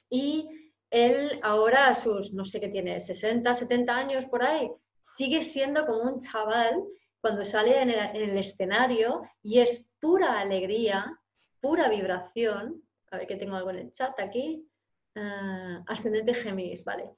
[0.10, 0.49] Y
[0.89, 5.86] él ahora a sus, no sé qué tiene, 60, 70 años por ahí, sigue siendo
[5.86, 6.83] como un chaval
[7.21, 11.17] cuando sale en el, escenario y es pura alegría,
[11.62, 12.83] pura vibración.
[13.10, 14.67] A ver que tengo algo en el chat aquí.
[15.15, 17.10] Ah, ascendente Géminis, vale.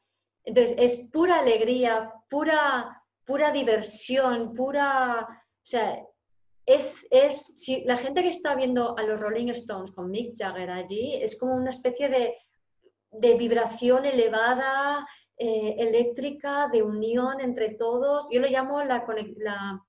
[0.46, 2.99] Entonces, es pura alegría, pura
[3.30, 5.22] pura diversión, pura...
[5.22, 6.04] O sea,
[6.66, 10.72] es, es, si la gente que está viendo a los Rolling Stones con Mick Jagger
[10.72, 12.36] allí, es como una especie de,
[13.12, 18.30] de vibración elevada, eh, eléctrica, de unión entre todos.
[18.32, 19.06] Yo lo llamo la,
[19.38, 19.80] la,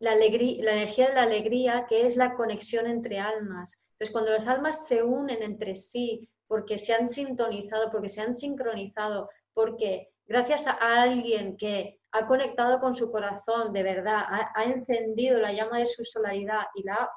[0.00, 3.84] la, alegría, la energía de la alegría, que es la conexión entre almas.
[3.92, 8.34] Entonces, cuando las almas se unen entre sí, porque se han sintonizado, porque se han
[8.34, 15.38] sincronizado, porque gracias a alguien que ha conectado con su corazón, de verdad, ha, encendido
[15.38, 17.08] la llama de su solaridad y la,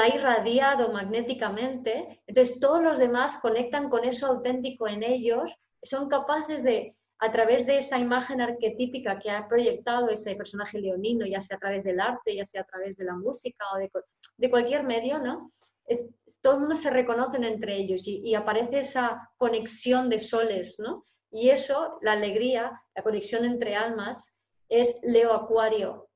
[0.00, 6.64] ha irradiado magnéticamente, entonces todos los demás conectan con eso auténtico en ellos, son capaces
[6.64, 11.56] de, a través de esa imagen arquetípica que ha proyectado ese personaje leonino, ya sea
[11.56, 15.18] a través del arte, ya sea a través de la música o de, cualquier medio,
[15.18, 15.52] ¿no?
[15.86, 16.08] Es,
[16.40, 21.04] todo el mundo se reconocen entre ellos y, y, aparece esa conexión de soles, ¿no?
[21.34, 26.08] Y eso, la alegría, la conexión entre almas, es Leo Acuario.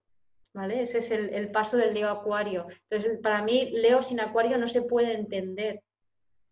[0.54, 0.82] ¿Vale?
[0.82, 2.68] Ese es el, paso del Leo Acuario.
[2.88, 5.82] Entonces, para mí, Leo sin Acuario no se puede entender.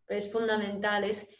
[0.08, 1.04] Es fundamental.
[1.04, 1.30] Es,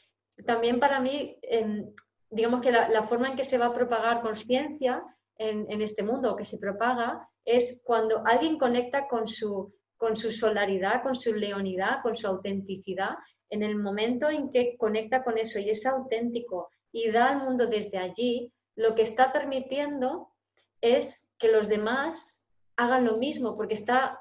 [0.46, 1.92] también para mí, em,
[2.30, 5.02] digamos que la, forma en que se va a propagar conciencia
[5.36, 10.30] en, en, este mundo, que se propaga, es cuando alguien conecta con su, con su
[10.30, 13.16] solaridad, con su leonidad, con su autenticidad,
[13.50, 17.66] en el momento en que conecta con eso y es auténtico y da al mundo
[17.66, 20.32] desde allí, lo que está permitiendo
[20.80, 22.46] es que los demás
[22.76, 24.20] hagan lo mismo, porque está,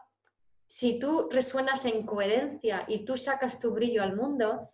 [0.68, 4.72] si tú resuenas en coherencia y tú sacas tu brillo al mundo,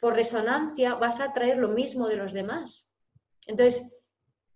[0.00, 2.96] por resonancia vas a traer lo mismo de los demás.
[3.46, 3.96] Entonces,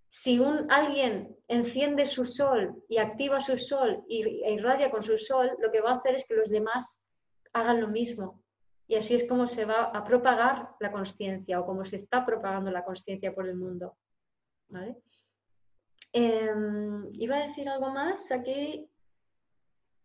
[0.08, 5.18] si un, alguien enciende su sol y activa su sol y, e irradia con su
[5.18, 7.06] sol, lo que va a hacer es que los demás
[7.52, 8.43] hagan lo mismo.
[8.86, 12.70] Y así es como se va a propagar la conciencia o como se está propagando
[12.70, 13.96] la conciencia por el mundo.
[16.12, 18.88] Em, iba a decir algo más aquí.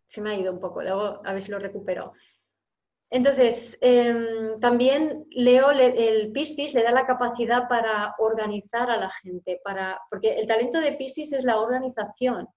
[0.08, 2.14] Se me ha ido un poco, luego a ver si lo recupero.
[3.12, 9.60] Entonces, em, también Leo, el Piscis le da la capacidad para organizar a la gente,
[9.64, 12.48] para, porque el talento de Piscis es la organización.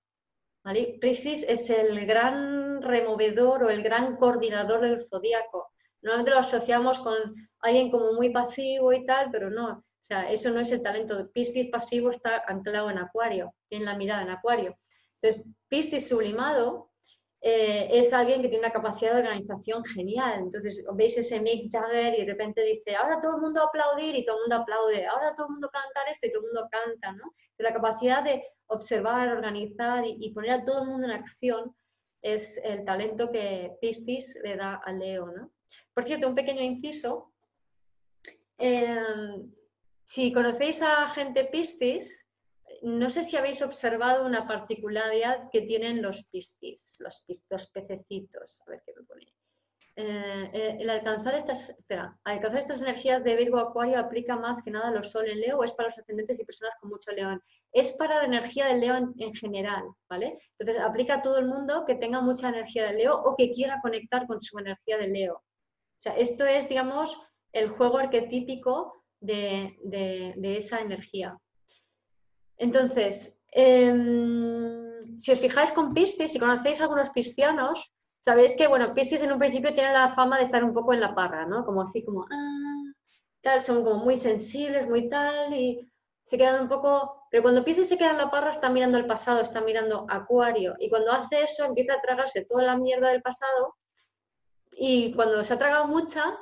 [0.65, 0.99] ¿vale?
[1.01, 5.72] Piscis es el gran removedor o el gran coordinador del zodíaco.
[6.03, 7.15] Normalmente lo asociamos con
[7.61, 9.71] alguien como muy pasivo y tal, pero no.
[9.79, 11.31] O sea, eso no es el talento.
[11.33, 14.77] Piscis pasivo está anclado en acuario, tiene la mirada en acuario.
[15.21, 16.91] Entonces, Piscis sublimado
[17.41, 20.41] eh, es alguien que tiene una capacidad de organización genial.
[20.41, 24.25] Entonces, veis ese Mick Jagger y de repente dice, ahora todo el mundo aplaudir y
[24.25, 27.13] todo el mundo aplaude, ahora todo el mundo cantar esto y todo el mundo canta,
[27.13, 27.33] ¿no?
[27.63, 31.75] la capacidad de observar, organizar y, poner a todo el mundo en acción
[32.23, 35.51] es el talento que Piscis le da a Leo, ¿no?
[35.95, 37.33] Por cierto, un pequeño inciso.
[38.59, 39.53] Em,
[40.05, 42.23] si conocéis a gente Piscis,
[42.83, 48.63] no sé si habéis observado una particularidad que tienen los pistis, los, pececitos.
[48.67, 49.27] A ver qué me pone.
[49.95, 54.71] Eh, eh, el alcanzar estas, espera, alcanzar estas energías de Virgo Acuario aplica más que
[54.71, 57.43] nada los Sol en Leo o es para los ascendentes y personas con mucho león.
[57.73, 60.39] Es para la energía del Leo en, general, ¿vale?
[60.59, 63.81] Entonces aplica a todo el mundo que tenga mucha energía de Leo o que quiera
[63.83, 65.43] conectar con su energía de Leo.
[66.03, 67.17] Sea, esto es, digamos,
[67.53, 69.77] el juego arquetípico de
[70.43, 71.39] esa energía.
[72.57, 78.95] Entonces, em, si os fijáis con Piscis, si conocéis a algunos cristianos, sabéis que, bueno,
[78.95, 81.65] Piscis en un principio tiene la fama de estar un poco en la parra, ¿no?
[81.65, 82.93] Como así, como, ah,
[83.41, 85.89] tal, son como muy sensibles, muy tal, y
[86.25, 87.27] se quedan un poco...
[87.31, 90.75] Pero cuando Piscis se queda en la parra, está mirando el pasado, está mirando Acuario,
[90.81, 93.77] y cuando hace eso, empieza a tragarse toda la mierda del pasado,
[94.73, 96.39] y cuando se ha tragado mucha,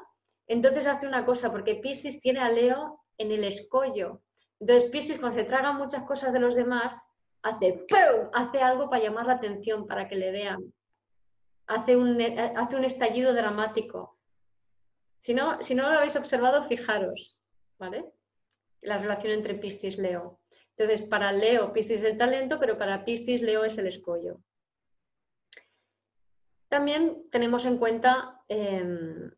[0.46, 4.22] entonces hace una cosa, porque Piscis tiene a Leo en el escollo,
[4.60, 7.10] entonces, Piscis, cuando se traga muchas cosas de los demás,
[7.42, 7.86] hace
[8.34, 10.72] hace algo para llamar la atención, para que le vean.
[11.66, 14.18] Hace un, hace un estallido dramático.
[15.20, 17.40] Si no, si no lo habéis observado, fijaros,
[17.78, 18.04] ¿vale?
[18.82, 20.40] La relación entre Piscis y Leo.
[20.76, 24.40] Entonces, para Leo, Piscis es el talento, pero para Piscis, Leo es el escollo.
[26.70, 29.28] También tenemos en cuenta em,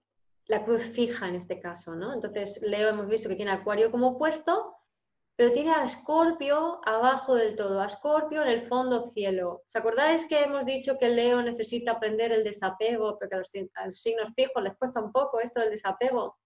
[0.47, 2.12] la cruz fija en este caso, ¿no?
[2.12, 4.77] Entonces, Leo hemos visto que tiene Acuario como opuesto,
[5.35, 9.62] pero tiene a Escorpio abajo del todo, a Escorpio en el fondo cielo.
[9.66, 13.49] ¿Os acordáis que hemos dicho que Leo necesita aprender el desapego, porque a los,
[13.99, 16.37] signos fijos les cuesta un poco esto del desapego?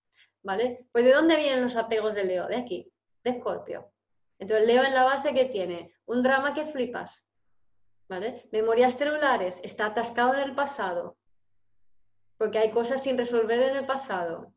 [0.45, 0.87] ¿Vale?
[0.93, 2.47] Pues ¿de dónde vienen los apegos de Leo?
[2.47, 2.93] De aquí,
[3.25, 3.91] de Escorpio.
[4.39, 7.26] Entonces Leo en la base que tiene un drama que flipas,
[8.09, 8.49] ¿vale?
[8.53, 11.17] Memorias celulares, está atascado en el pasado,
[12.39, 14.53] porque hay cosas sin resolver en el pasado,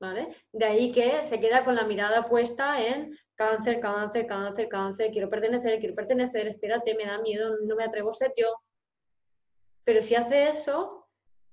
[0.00, 0.36] ¿vale?
[0.52, 5.28] De ahí que se queda con la mirada puesta en cáncer, cáncer, cáncer, cáncer, quiero
[5.28, 8.54] pertenecer, quiero pertenecer, espérate, me da miedo, no me atrevo a ser yo.
[9.84, 11.08] Pero si hace eso,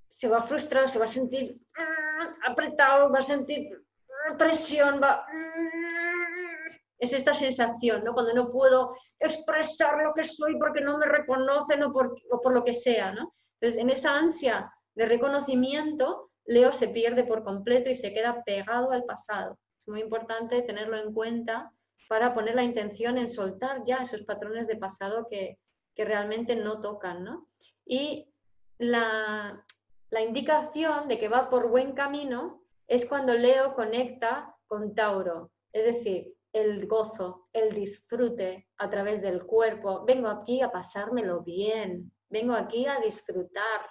[0.07, 5.01] se va a frustrar, se va a sentir mm, apretado, va a sentir mm, presión,
[5.01, 5.25] va...
[7.01, 8.13] Es esta sensación, ¿no?
[8.13, 12.53] Cuando no puedo expresar lo que soy porque no me reconocen o por, o por
[12.53, 13.33] lo que sea, ¿no?
[13.59, 18.91] Entonces, en esa ansia de reconocimiento, Leo se pierde por completo y se queda pegado
[18.91, 19.57] al pasado.
[19.77, 21.71] Es muy importante tenerlo en cuenta
[22.07, 25.57] para poner la intención en soltar ya esos patrones de pasado que,
[26.03, 27.23] realmente no tocan.
[27.23, 27.47] ¿no?
[27.85, 28.27] Y
[28.79, 29.63] la,
[30.09, 35.85] la indicación de que va por buen camino es cuando Leo conecta con Tauro, es
[35.85, 40.03] decir, el gozo, el disfrute a través del cuerpo.
[40.05, 43.81] Vengo aquí a pasármelo bien, vengo aquí a disfrutar,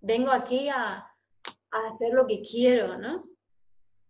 [0.00, 1.04] vengo aquí a,
[1.70, 3.24] hacer lo que quiero, ¿no?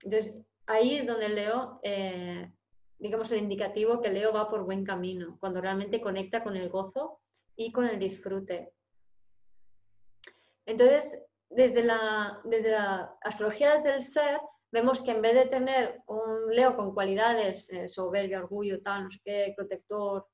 [0.04, 2.52] Entonces, ahí es donde Leo, eh,
[2.98, 7.20] digamos, el indicativo que Leo va por buen camino, cuando realmente conecta con el gozo
[7.56, 8.72] y con el disfrute.
[10.66, 14.40] Entonces, desde la, desde la astrología, desde el ser,
[14.70, 19.10] vemos que en vez de tener un Leo con cualidades, eh, soberbio, orgullo, tal, no
[19.10, 20.26] sé qué, protector,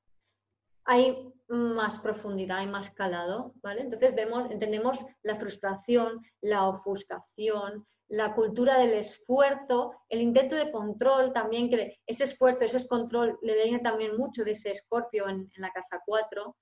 [0.85, 3.81] hay más profundidad y más calado, ¿vale?
[3.81, 11.33] Entonces vemos, entendemos la frustración, la ofuscación, la cultura del esfuerzo, el intento de control
[11.33, 15.71] también, que ese esfuerzo, ese control le viene también mucho de ese escorpio en, la
[15.71, 16.55] casa 4.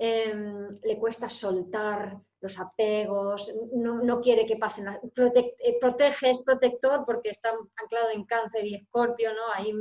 [0.00, 7.30] Em, le cuesta soltar los apegos, no, quiere que pasen, eh, protege, es protector porque
[7.30, 9.52] está anclado en cáncer y escorpio, ¿no?
[9.52, 9.72] Ahí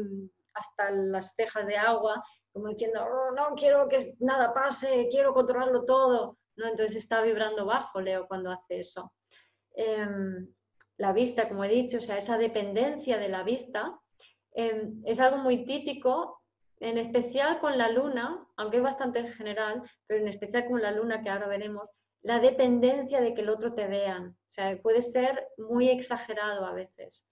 [0.56, 5.86] hasta las cejas de agua, como diciendo, oh, no quiero que nada pase, quiero controlarlo
[5.86, 6.68] todo, ¿no?
[6.68, 9.14] Entonces está vibrando bajo Leo cuando hace eso.
[9.76, 10.48] Em,
[10.98, 14.00] la vista, como he dicho, o sea, esa dependencia de la vista,
[14.54, 16.37] em, es algo muy típico,
[16.80, 21.22] en especial con la luna, aunque es bastante general, pero en especial con la luna
[21.22, 21.90] que ahora veremos,
[22.22, 24.30] la dependencia de que el otro te vean.
[24.30, 27.26] O sea, puede ser muy exagerado a veces.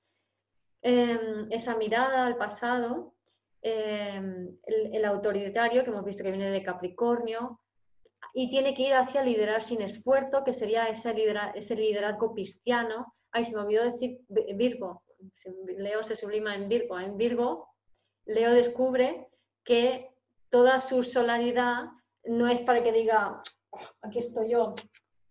[0.81, 3.15] Em, esa mirada al pasado,
[3.61, 7.59] em, el, el, autoritario que hemos visto que viene de Capricornio,
[8.37, 11.15] y tiene que ir hacia liderar sin esfuerzo, que sería ese,
[11.55, 13.13] ese liderazgo cristiano.
[13.31, 15.03] Ay, se me olvidó decir Virgo.
[15.77, 16.99] Leo se sublima en Virgo.
[16.99, 17.69] En Virgo,
[18.25, 19.29] Leo descubre
[19.65, 20.09] que
[20.49, 21.85] toda su solaridad
[22.23, 23.41] no es para que diga,
[23.71, 24.75] oh, aquí estoy yo,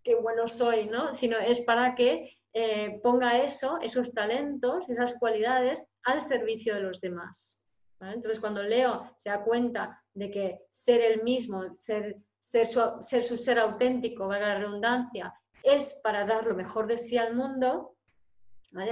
[0.03, 1.13] qué bueno soy, ¿no?
[1.13, 7.01] Sino es para que eh, ponga eso, esos talentos, esas cualidades al servicio de los
[7.01, 7.65] demás.
[7.99, 13.23] Entonces, cuando Leo se da cuenta de que ser el mismo, ser, ser, su, ser
[13.23, 15.33] ser auténtico, valga la redundancia,
[15.63, 17.95] es para dar lo mejor de sí al mundo,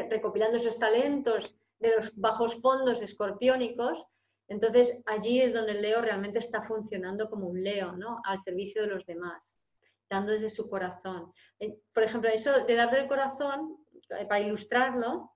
[0.10, 4.08] recopilando esos talentos de los bajos fondos escorpiónicos,
[4.48, 8.22] entonces allí es donde el Leo realmente está funcionando como un Leo, ¿no?
[8.26, 9.60] Al servicio de los demás,
[10.10, 11.32] dando desde su corazón.
[11.94, 13.78] Por ejemplo, eso de darle el corazón,
[14.10, 15.32] eh, para ilustrarlo,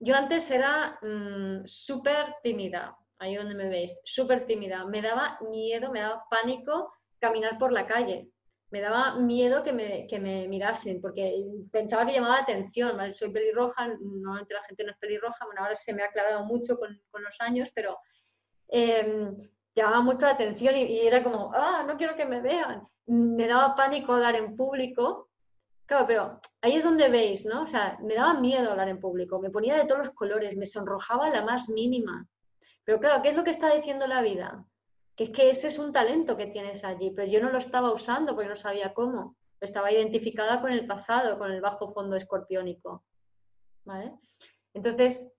[0.00, 4.84] yo antes era mm, súper tímida, ahí donde me veis, súper tímida.
[4.86, 8.28] Me daba miedo, me daba pánico caminar por la calle.
[8.70, 11.34] Me daba miedo que me, que me mirasen, porque
[11.72, 13.14] pensaba que llamaba la atención.
[13.14, 16.76] Soy pelirroja, normalmente la gente no es pelirroja, bueno, ahora se me ha aclarado mucho
[16.76, 17.98] con, con los años, pero
[18.68, 19.30] eh,
[19.74, 22.86] llamaba mucho la atención y, y, era como, ah, no quiero que me vean.
[23.06, 25.28] Me daba pánico hablar en público.
[25.86, 27.62] Claro, pero ahí es donde veis, ¿no?
[27.62, 30.66] O sea, me daba miedo hablar en público, me ponía de todos los colores, me
[30.66, 32.26] sonrojaba la más mínima.
[32.84, 34.64] Pero claro, ¿qué es lo que está diciendo la vida?
[35.16, 37.92] Que es que ese es un talento que tienes allí, pero yo no lo estaba
[37.92, 39.36] usando porque no sabía cómo.
[39.60, 43.04] Estaba identificada con el pasado, con el bajo fondo escorpiónico.
[43.84, 44.12] ¿Vale?
[44.74, 45.32] Entonces,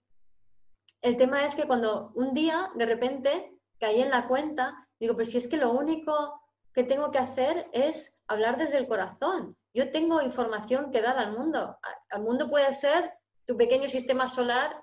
[1.01, 5.25] el tema es que cuando un día de repente caí en la cuenta, digo, pero
[5.25, 6.41] si es que lo único
[6.73, 9.57] que tengo que hacer es hablar desde el corazón.
[9.73, 11.77] Yo tengo información que dar al mundo.
[12.09, 13.11] Al mundo puede ser
[13.45, 14.75] tu pequeño sistema solar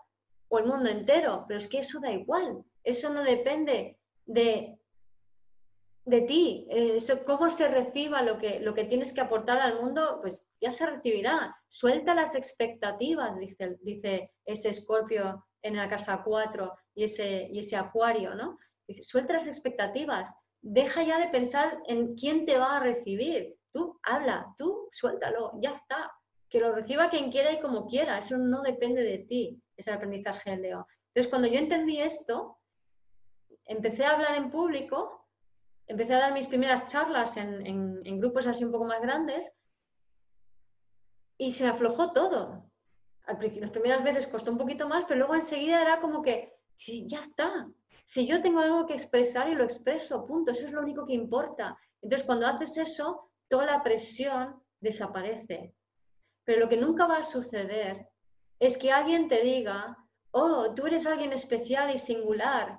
[0.48, 4.78] o el mundo entero, pero es que eso da igual, eso no depende de,
[6.04, 10.18] de ti, eso, cómo se reciba lo que, lo que tienes que aportar al mundo,
[10.20, 11.56] pues ya se recibirá.
[11.68, 17.76] Suelta las expectativas, dice, dice ese escorpio en la casa 4 y ese, y ese
[17.76, 18.58] acuario, ¿no?
[19.00, 23.56] Suelta las expectativas, deja ya de pensar en quién te va a recibir.
[23.72, 26.12] Tú habla, tú suéltalo, ya está.
[26.48, 30.50] Que lo reciba quien quiera y como quiera, eso no depende de ti es aprendizaje
[30.50, 30.86] de Leo.
[31.08, 32.58] Entonces, cuando yo entendí esto,
[33.64, 35.28] empecé a hablar en público,
[35.86, 39.50] empecé a dar mis primeras charlas en, grupos así un poco más grandes
[41.38, 42.65] y se aflojó todo.
[43.26, 47.20] Las primeras veces costó un poquito más, pero luego enseguida era como que, sí, ya
[47.20, 47.68] está.
[48.04, 51.14] Si yo tengo algo que expresar y lo expreso, punto, eso es lo único que
[51.14, 51.76] importa.
[52.00, 55.74] Entonces, cuando haces eso, toda la presión desaparece.
[56.44, 58.08] Pero lo que nunca va a suceder
[58.60, 59.96] es que alguien te diga,
[60.30, 62.78] oh, tú eres alguien especial y singular,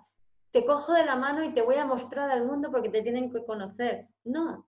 [0.52, 3.30] te cojo de la mano y te voy a mostrar al mundo porque te tienen
[3.32, 4.08] que conocer.
[4.24, 4.68] No.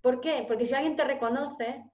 [0.00, 0.44] ¿Por qué?
[0.46, 1.84] Porque si alguien te reconoce,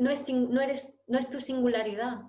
[0.00, 2.22] no es, tu singularidad.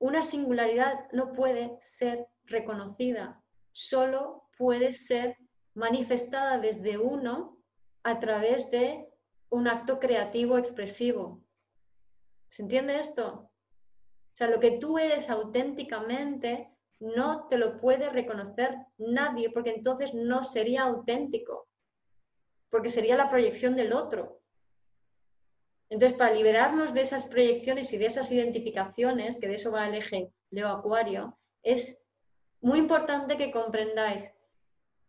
[0.00, 3.40] Una singularidad no puede ser reconocida,
[3.70, 5.36] solo puede ser
[5.74, 7.56] manifestada desde uno
[8.02, 9.08] a través de
[9.50, 11.44] un acto creativo expresivo.
[12.50, 13.28] ¿Se entiende esto?
[13.28, 16.68] O sea, lo que tú eres auténticamente
[16.98, 21.68] no te lo puede reconocer nadie porque entonces no sería auténtico,
[22.70, 24.39] porque sería la proyección del otro.
[25.90, 29.96] Entonces, para liberarnos de esas proyecciones y de esas identificaciones, que de eso va el
[29.96, 32.06] eje Leo Acuario, es
[32.60, 34.32] muy importante que comprendáis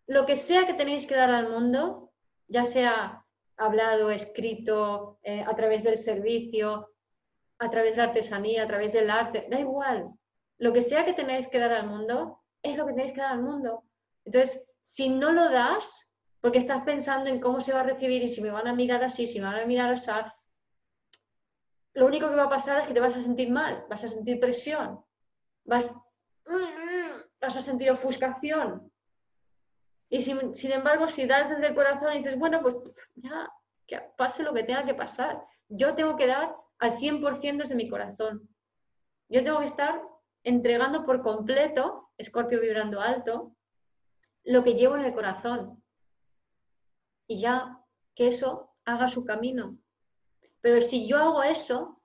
[0.08, 2.12] lo que sea que tenéis que dar al mundo,
[2.48, 3.24] ya sea
[3.56, 6.90] hablado, escrito, eh, a través del servicio,
[7.60, 10.12] a través de la artesanía, a través del arte, da igual.
[10.58, 13.34] Lo que sea que tenéis que dar al mundo, es lo que tenéis que dar
[13.34, 13.84] al mundo.
[14.26, 18.28] Entonces, si no lo das, porque estás pensando en cómo se va a recibir y
[18.28, 20.12] si me van a mirar así, si me van a mirar así,
[21.94, 24.10] lo único que va a pasar es que te vas a sentir mal, vas a
[24.10, 25.04] sentir presión,
[25.66, 25.94] vas,
[27.40, 28.92] vas a sentir ofuscación.
[30.10, 32.78] Y sin, sin embargo, si das desde el corazón y dices, bueno, pues
[33.16, 33.52] ya,
[33.88, 35.42] que pase lo que tenga que pasar.
[35.68, 38.50] Yo tengo que dar al 100% desde mi corazón.
[39.30, 40.02] Yo tengo que estar
[40.44, 43.56] entregando por completo, Escorpio vibrando alto,
[44.44, 45.84] lo que llevo en el corazón.
[47.28, 47.80] Y ya
[48.16, 49.78] que eso haga su camino.
[50.62, 52.02] Pero si yo hago eso,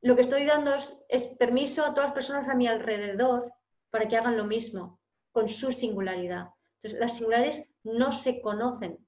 [0.00, 3.52] lo que estoy dando es, permiso a todas las personas a mi alrededor
[3.90, 5.00] para que hagan lo mismo,
[5.32, 6.48] con su singularidad.
[6.74, 8.98] Entonces, las singulares no se conocen,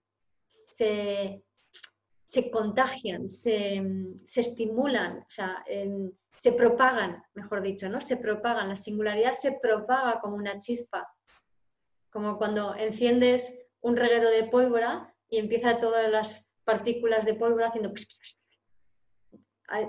[0.47, 1.43] se,
[2.25, 3.83] se contagian, se,
[4.37, 5.65] estimulan, o sea,
[6.37, 8.01] se propagan, mejor dicho, ¿no?
[8.01, 11.09] Se propagan, la singularidad se propaga como una chispa,
[12.11, 17.91] como cuando enciendes un reguero de pólvora y empieza todas las partículas de pólvora haciendo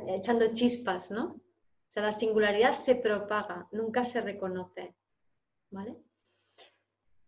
[0.08, 1.26] echando chispas, ¿no?
[1.26, 4.96] O sea, la singularidad se propaga, nunca se reconoce.
[5.70, 5.98] ¿Vale?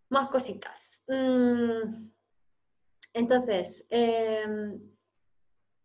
[0.10, 1.04] Más cositas.
[1.08, 2.10] Mm,
[3.14, 4.80] entonces, em,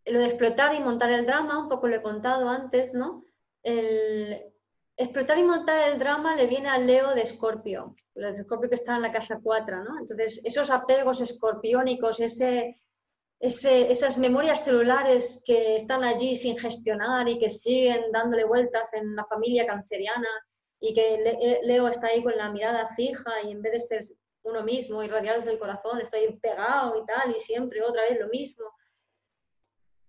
[0.06, 3.24] lo de explotar y montar el drama, un poco lo he contado antes, ¿no?
[3.62, 4.54] El,
[4.96, 8.96] explotar y montar el drama le viene al Leo de Escorpio, el Escorpio que está
[8.96, 9.98] en la casa 4, ¿no?
[9.98, 12.80] Entonces, esos apegos escorpiónicos, ese,
[13.40, 19.24] esas memorias celulares que están allí sin gestionar y que siguen dándole vueltas en la
[19.26, 20.28] familia canceriana
[20.80, 24.16] y que eh, Leo está ahí con la mirada fija y en vez de ser
[24.42, 28.28] uno mismo y rodeados del corazón, estoy pegado y tal y siempre otra vez lo
[28.28, 28.66] mismo.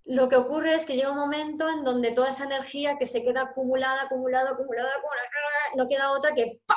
[0.06, 3.24] Lo que ocurre es que llega un momento en donde toda esa energía que se
[3.24, 5.26] queda acumulada, acumulada, acumulada, acumulada
[5.76, 6.76] no queda otra que ¡pah!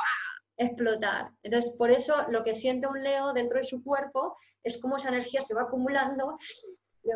[0.58, 1.30] Explotar.
[1.42, 5.08] Entonces, por eso lo que siente un Leo dentro de su cuerpo es como esa
[5.08, 6.36] energía se va acumulando,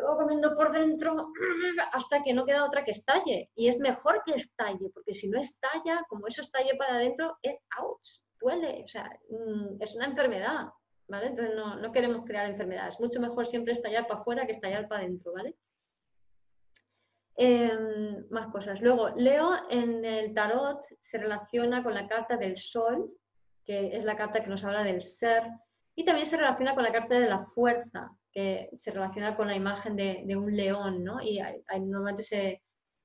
[0.01, 1.31] va comiendo por dentro
[1.91, 3.51] hasta que no queda otra que estalle.
[3.55, 7.57] Y es mejor que estalle, porque si no estalla, como eso estalle para adentro, es
[7.79, 10.67] ouch, duele, o sea, mm, es una enfermedad,
[11.07, 11.27] ¿vale?
[11.27, 12.99] Entonces no, no queremos crear enfermedades.
[12.99, 15.55] Mucho mejor siempre estallar para afuera que estallar para adentro, ¿vale?
[17.35, 18.81] Em, más cosas.
[18.81, 23.11] Luego, Leo en el tarot se relaciona con la carta del sol,
[23.65, 25.43] que es la carta que nos habla del ser,
[25.95, 29.55] y también se relaciona con la carta de la fuerza, que se relaciona con la
[29.55, 31.21] imagen de, un león, ¿no?
[31.21, 31.39] Y
[31.79, 32.23] normalmente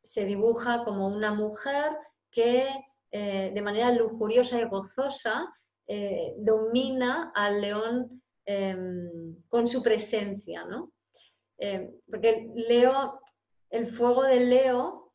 [0.03, 1.93] se, dibuja como una mujer
[2.31, 2.67] que
[3.11, 5.55] eh, de manera lujuriosa y gozosa
[5.87, 10.93] eh, domina al león em, con su presencia, ¿no?
[11.59, 13.21] Em, porque Leo,
[13.71, 15.13] el fuego del Leo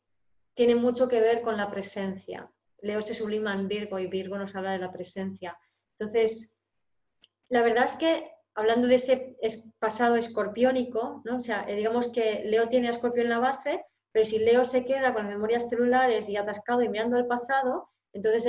[0.54, 2.48] tiene mucho que ver con la presencia.
[2.84, 5.58] Leo se sublima en Virgo y Virgo nos habla de la presencia.
[5.98, 6.56] Entonces,
[7.48, 9.36] la verdad es que hablando de ese
[9.78, 11.36] pasado escorpiónico, ¿no?
[11.36, 14.84] o eh, digamos que Leo tiene a Escorpio en la base, pero si Leo se
[14.84, 18.46] queda con memorias celulares y atascado y mirando al pasado, entonces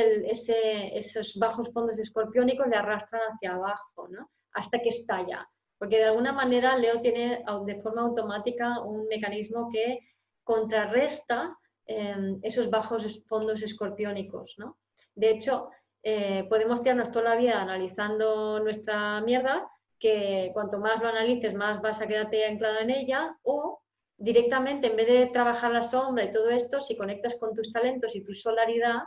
[0.93, 4.07] esos bajos fondos escorpiónicos le arrastran hacia abajo,
[4.53, 5.49] hasta que estalla.
[5.79, 9.99] Porque de alguna manera Leo tiene de forma automática un mecanismo que
[10.43, 11.57] contrarresta
[11.87, 14.79] Em, esos bajos fondos escorpiónicos, ¿no?
[15.13, 15.69] De hecho,
[16.01, 19.69] eh, podemos tirarnos toda la vida analizando nuestra mierda,
[19.99, 23.81] que cuanto más lo analices, más vas a quedarte anclado en ella, o
[24.17, 28.15] directamente, en vez de trabajar la sombra y todo esto, si conectas con tus talentos
[28.15, 29.03] y tu solaridad,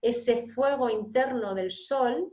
[0.00, 2.32] ese fuego interno del sol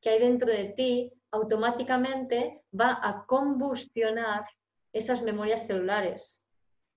[0.00, 4.44] que hay dentro de ti automáticamente va a combustionar
[4.92, 6.41] esas memorias celulares.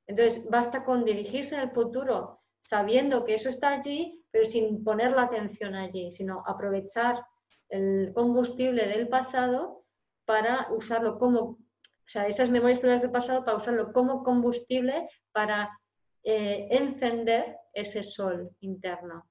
[0.08, 5.12] Entonces, basta con dirigirse en el futuro sabiendo que eso está allí, pero sin poner
[5.12, 7.24] la atención allí, sino aprovechar
[7.70, 9.86] el combustible del pasado
[10.26, 11.60] para usarlo como, o
[12.06, 15.80] sea, esas memorias del pasado para usarlo como combustible para
[16.24, 19.28] eh, encender ese sol interno.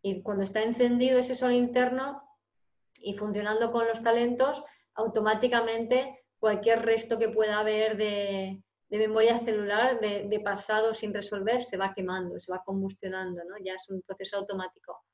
[0.00, 2.22] Y cuando está encendido ese sol interno
[3.00, 4.62] y funcionando con los talentos,
[4.94, 11.76] automáticamente cualquier resto que pueda haber de, de memoria celular de, pasado sin resolver se
[11.76, 13.56] va quemando, se va combustionando, ¿no?
[13.64, 15.04] Ya es un proceso automático.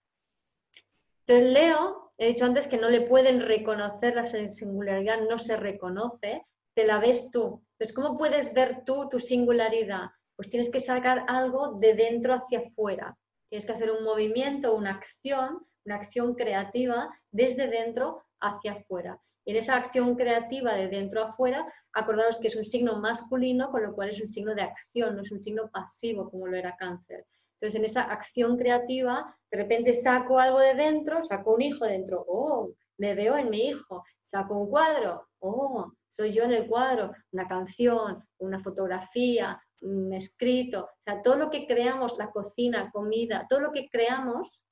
[1.27, 6.47] Entonces, Leo, he dicho antes que no le pueden reconocer la singularidad, no se reconoce,
[6.75, 7.63] te la ves tú.
[7.73, 10.07] Entonces, ¿cómo puedes ver tú tu singularidad?
[10.37, 13.19] Pues tienes que sacar algo de dentro hacia afuera.
[13.51, 19.21] Tienes que hacer un movimiento, una acción, una acción creativa desde dentro hacia afuera.
[19.47, 23.83] En esa acción creativa de dentro a afuera, acordaros que es un signo masculino, con
[23.83, 26.77] lo cual es un signo de acción, no es un signo pasivo como lo era
[26.77, 27.25] cáncer.
[27.55, 32.25] Entonces, en esa acción creativa, de repente saco algo de dentro, saco un hijo dentro,
[32.29, 37.13] oh, me veo en mi hijo, saco un cuadro, oh, soy yo en el cuadro,
[37.31, 43.47] una canción, una fotografía, un escrito, o sea, todo lo que creamos, la cocina, comida,
[43.49, 44.63] todo lo que creamos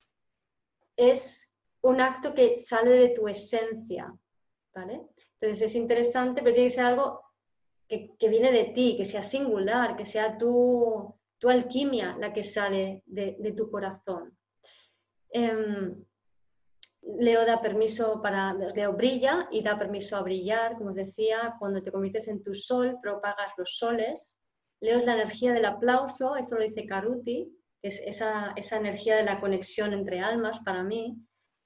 [0.95, 4.13] es un acto que sale de tu esencia,
[4.75, 7.21] entonces es interesante, pero tiene que ser algo
[7.87, 11.15] que, viene de ti, que sea singular, que sea tu,
[11.47, 14.35] alquimia la que sale de, tu corazón.
[15.29, 16.03] Em,
[17.19, 21.83] Leo da permiso para, Leo brilla y da permiso a brillar, como os decía, cuando
[21.83, 24.39] te conviertes en tu sol, propagas los soles.
[24.81, 29.23] Leo es la energía del aplauso, esto lo dice Caruti, que es esa energía de
[29.23, 31.15] la conexión entre almas para mí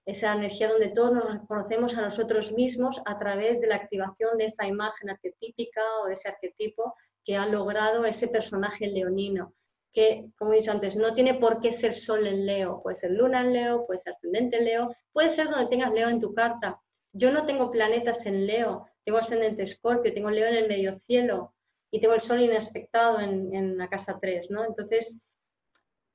[0.06, 4.46] esa energía donde todos nos reconocemos a nosotros mismos a través de la activación de
[4.46, 9.54] esa imagen arquetípica o de ese arquetipo que ha logrado ese personaje leonino,
[9.92, 13.12] que, como he dicho antes, no tiene por qué ser sol en Leo, puede ser
[13.12, 16.34] luna en Leo, puede ser ascendente en Leo, puede ser donde tengas Leo en tu
[16.34, 16.80] carta.
[17.14, 21.54] Yo no tengo planetas en Leo, tengo ascendente escorpio, tengo Leo en el medio cielo
[21.92, 24.66] y tengo el sol inaspectado en, en la casa 3, ¿no?
[24.66, 25.29] Entonces,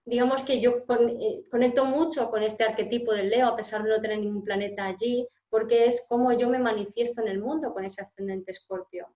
[0.04, 4.00] digamos que yo eh, conecto mucho con este arquetipo del Leo, a pesar de no
[4.00, 8.02] tener ningún planeta allí, porque es como yo me manifiesto en el mundo con ese
[8.02, 9.14] ascendente escorpio.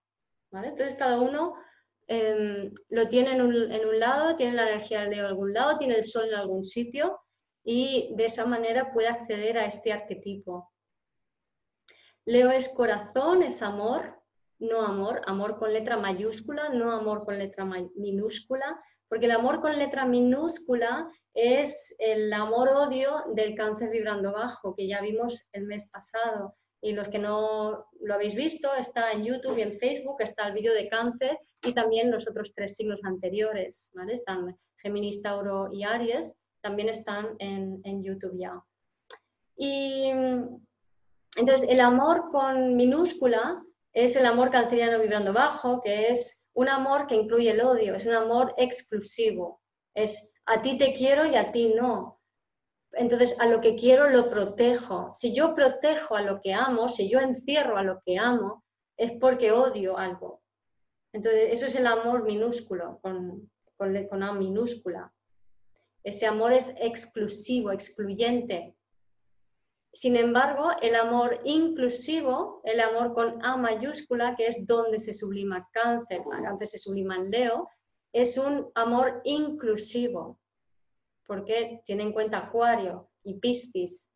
[0.51, 0.69] ¿vale?
[0.69, 1.55] Entonces, cada uno
[2.07, 5.97] em, lo tiene en un, lado, tiene la energía del Leo en algún lado, tiene
[5.97, 7.21] el sol en algún sitio,
[7.65, 10.73] y de esa manera puede acceder a este arquetipo.
[12.25, 14.23] Leo es corazón, es amor,
[14.59, 17.65] no amor, amor con letra mayúscula, no amor con letra
[17.95, 24.89] minúscula, porque el amor con letra minúscula es el amor-odio del cáncer vibrando bajo, que
[24.89, 26.55] ya vimos el mes pasado.
[26.81, 30.55] Y los que no lo habéis visto, está en YouTube y en Facebook, está el
[30.55, 34.15] vídeo de cáncer y también los otros tres signos anteriores, ¿vale?
[34.15, 38.63] Están Géminis, Tauro y Aries, también están en, en YouTube ya.
[39.57, 40.11] Y
[41.37, 47.07] entonces el amor con minúscula es el amor canceriano vibrando bajo, que es un amor
[47.07, 49.63] que incluye el odio, es un amor exclusivo,
[49.95, 52.21] es a ti te quiero y a ti no.
[52.95, 55.13] Entonces, a lo que quiero lo protejo.
[55.15, 58.65] Si yo protejo a lo que amo, si yo encierro a lo que amo,
[58.97, 60.43] es porque odio algo.
[61.13, 65.13] Entonces, eso es el amor minúsculo, con, con, minúscula.
[66.03, 68.75] Ese amor es exclusivo, excluyente,
[69.99, 75.69] sin embargo, el amor inclusivo, el amor con A mayúscula, que es donde se sublima
[75.73, 77.69] cáncer, cáncer se sublima en Leo,
[78.13, 80.39] es un amor inclusivo,
[81.27, 84.09] porque tiene en cuenta Acuario y Piscis.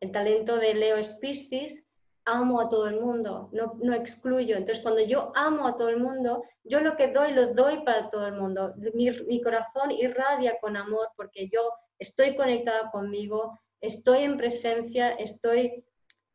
[0.00, 1.88] El talento de Leo es Piscis,
[2.26, 4.58] amo a todo el mundo, no, no, excluyo.
[4.58, 8.10] Entonces, cuando yo amo a todo el mundo, yo lo que doy, lo doy para
[8.10, 8.74] todo el mundo.
[8.94, 11.62] Mi corazón irradia con amor porque yo
[11.98, 15.84] estoy conectada conmigo, estoy en presencia, estoy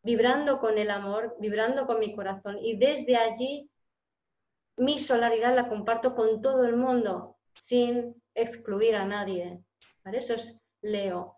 [0.03, 3.69] vibrando con el amor, vibrando con mi corazón y desde allí
[4.77, 9.59] mi solaridad la comparto con todo el mundo sin excluir a nadie.
[10.01, 11.37] Para eso es Leo.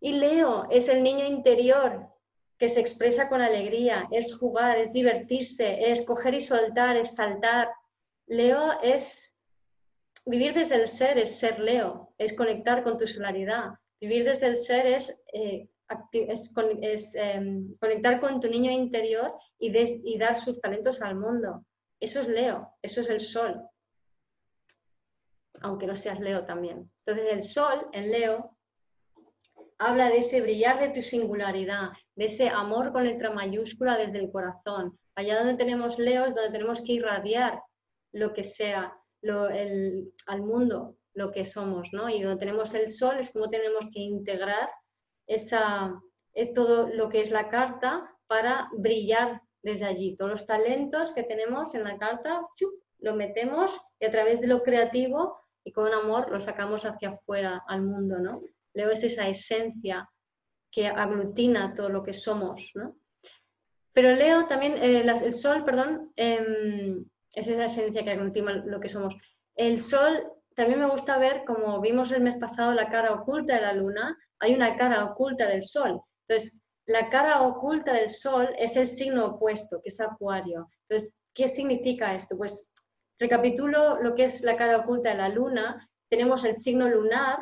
[0.00, 2.08] Y Leo es el niño interior
[2.58, 7.70] que se expresa con alegría, es jugar, es divertirse, es coger y soltar, es saltar.
[8.26, 9.34] Leo es
[10.26, 13.70] vivir desde el ser, es ser Leo, es conectar con tu solaridad.
[14.00, 15.68] Vivir desde el ser es, eh,
[17.14, 21.64] em, conectar con tu niño interior y, dar sus talentos al mundo.
[22.00, 23.60] Eso es Leo, eso es el sol.
[25.60, 26.90] Aunque no seas Leo también.
[27.04, 28.56] Entonces el sol en Leo
[29.78, 34.30] habla de ese brillar de tu singularidad, de ese amor con letra mayúscula desde el
[34.30, 34.98] corazón.
[35.14, 37.60] Allá donde tenemos Leo es donde tenemos que irradiar
[38.12, 42.08] lo que sea al mundo, lo que somos, ¿no?
[42.08, 44.70] Y donde tenemos el sol es como tenemos que integrar
[45.26, 45.94] esa,
[46.32, 50.16] es todo lo que es la carta para brillar desde allí.
[50.16, 52.40] Todos los talentos que tenemos en la carta,
[52.98, 57.62] lo metemos y a través de lo creativo y con amor lo sacamos hacia afuera
[57.68, 58.42] al mundo, ¿no?
[58.72, 60.08] Leo es esa esencia
[60.70, 62.96] que aglutina todo lo que somos, ¿no?
[63.92, 68.88] Pero Leo también, eh, el sol, perdón, em, es esa esencia que aglutina lo que
[68.88, 69.14] somos.
[69.54, 73.62] El sol también me gusta ver, como vimos el mes pasado, la cara oculta de
[73.62, 76.02] la luna, hay una cara oculta del sol.
[76.28, 80.68] Entonces, la cara oculta del sol es el signo opuesto, que es Acuario.
[80.82, 82.36] Entonces, ¿qué significa esto?
[82.36, 82.70] Pues
[83.18, 85.88] recapitulo lo que es la cara oculta de la luna.
[86.10, 87.38] Tenemos el signo lunar.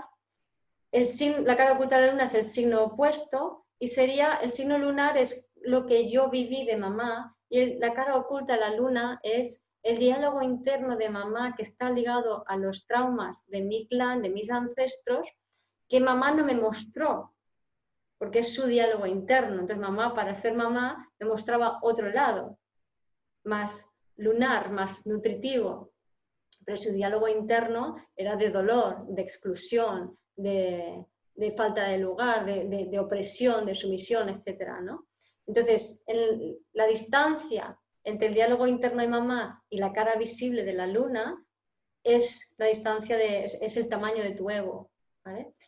[0.92, 5.18] La cara oculta de la luna es el signo opuesto y sería, el signo lunar
[5.18, 9.64] es lo que yo viví de mamá y la cara oculta de la luna es
[9.82, 14.30] el diálogo interno de mamá que está ligado a los traumas de mi clan, de
[14.30, 15.28] mis ancestros,
[15.88, 17.34] que mamá no me mostró,
[18.18, 19.54] porque es su diálogo interno.
[19.60, 22.58] Entonces mamá, para ser mamá, me mostraba otro lado,
[23.44, 25.92] más lunar, más nutritivo,
[26.64, 31.06] pero su diálogo interno era de dolor, de exclusión, de,
[31.56, 34.80] falta de lugar, de, opresión, de sumisión, etc.
[34.82, 35.06] ¿no?
[35.46, 40.72] Entonces, en la distancia entre el diálogo interno de mamá y la cara visible de
[40.72, 41.44] la luna
[42.04, 44.90] es la distancia, de, es, el tamaño de tu ego.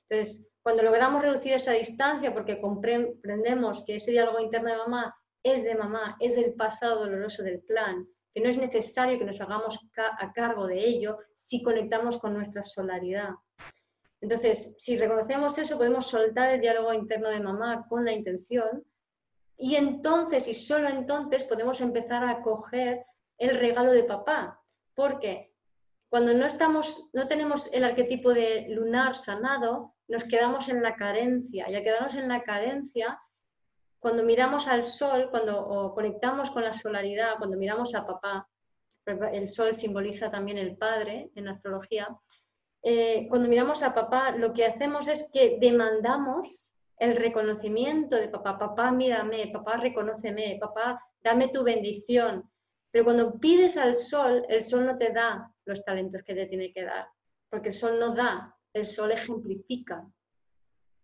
[0.08, 5.64] Entonces, cuando logramos reducir esa distancia porque comprendemos que ese diálogo interno de mamá es
[5.64, 9.78] de mamá, es del pasado doloroso del clan, que no es necesario que nos hagamos
[9.96, 13.30] a cargo de ello si conectamos con nuestra solaridad.
[14.20, 18.84] Entonces, si reconocemos eso, podemos soltar el diálogo interno de mamá con la intención
[19.60, 23.04] y entonces, y solo entonces, podemos empezar a coger
[23.36, 24.58] el regalo de papá.
[24.94, 25.52] Porque
[26.08, 31.68] cuando no, estamos, no tenemos el arquetipo de lunar sanado, nos quedamos en la carencia.
[31.68, 33.20] Y al quedarnos en la carencia,
[33.98, 38.48] cuando miramos al sol, cuando conectamos con la solaridad, cuando miramos a papá,
[39.04, 42.08] el sol simboliza también el padre en astrología,
[42.82, 46.69] eh, cuando miramos a papá, lo que hacemos es que demandamos
[47.00, 48.58] el reconocimiento de papá.
[48.58, 52.48] Papá, mírame, papá, reconóceme, papá, dame tu bendición.
[52.92, 56.72] Pero cuando pides al sol, el sol no te da los talentos que te tiene
[56.72, 57.08] que dar,
[57.48, 60.06] porque el sol no da, el sol ejemplifica.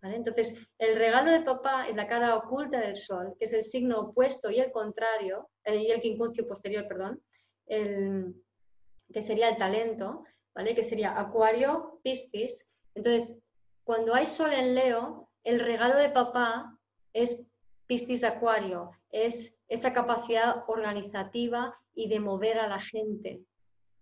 [0.02, 4.00] Entonces, el regalo de papá es la cara oculta del sol, que es el signo
[4.00, 7.20] opuesto y el contrario, eh, y el quincuncio posterior, perdón,
[7.66, 10.24] que sería el talento,
[10.54, 10.74] ¿vale?
[10.74, 12.76] Que sería Acuario, Piscis.
[12.94, 13.42] Entonces,
[13.82, 16.76] cuando hay sol en Leo, el regalo de papá
[17.12, 17.46] es
[17.86, 23.44] Piscis Acuario, es esa capacidad organizativa y de mover a la gente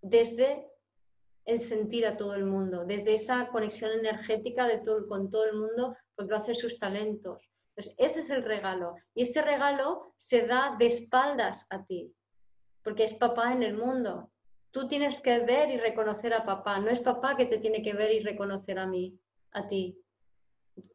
[0.00, 0.66] desde
[1.44, 5.56] el sentir a todo el mundo, desde esa conexión energética de todo, con todo el
[5.56, 7.42] mundo, porque lo hace sus talentos.
[7.76, 8.94] Entonces, ese es el regalo.
[9.14, 12.10] Y ese regalo se da de espaldas a ti,
[12.82, 14.30] porque es papá en el mundo.
[14.70, 17.92] Tú tienes que ver y reconocer a papá, no es papá que te tiene que
[17.92, 19.20] ver y reconocer a mí,
[19.50, 20.00] a ti.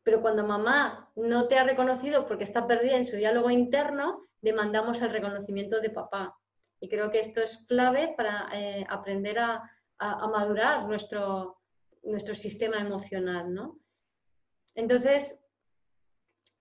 [0.03, 5.01] Pero cuando mamá no te ha reconocido porque está perdida en su diálogo interno, demandamos
[5.01, 6.35] el reconocimiento de papá.
[6.79, 9.69] Y creo que esto es clave para eh, aprender a,
[10.31, 11.57] madurar nuestro,
[12.03, 13.77] nuestro sistema emocional, ¿no?
[14.73, 15.43] Entonces,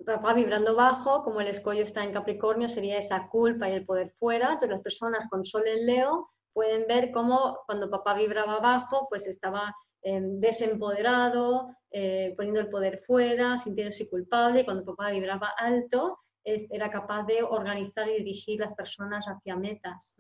[0.05, 4.11] papá vibrando bajo, como el escollo está en Capricornio, sería esa culpa y el poder
[4.19, 4.47] fuera.
[4.47, 9.29] Entonces, las personas con sol en Leo pueden ver cómo cuando papá vibraba bajo, pues
[9.29, 9.73] estaba
[10.03, 14.65] eh, desempoderado, eh, poniendo el poder fuera, sintiéndose culpable.
[14.65, 20.17] Cuando papá vibraba alto, era capaz de organizar y dirigir las personas hacia metas.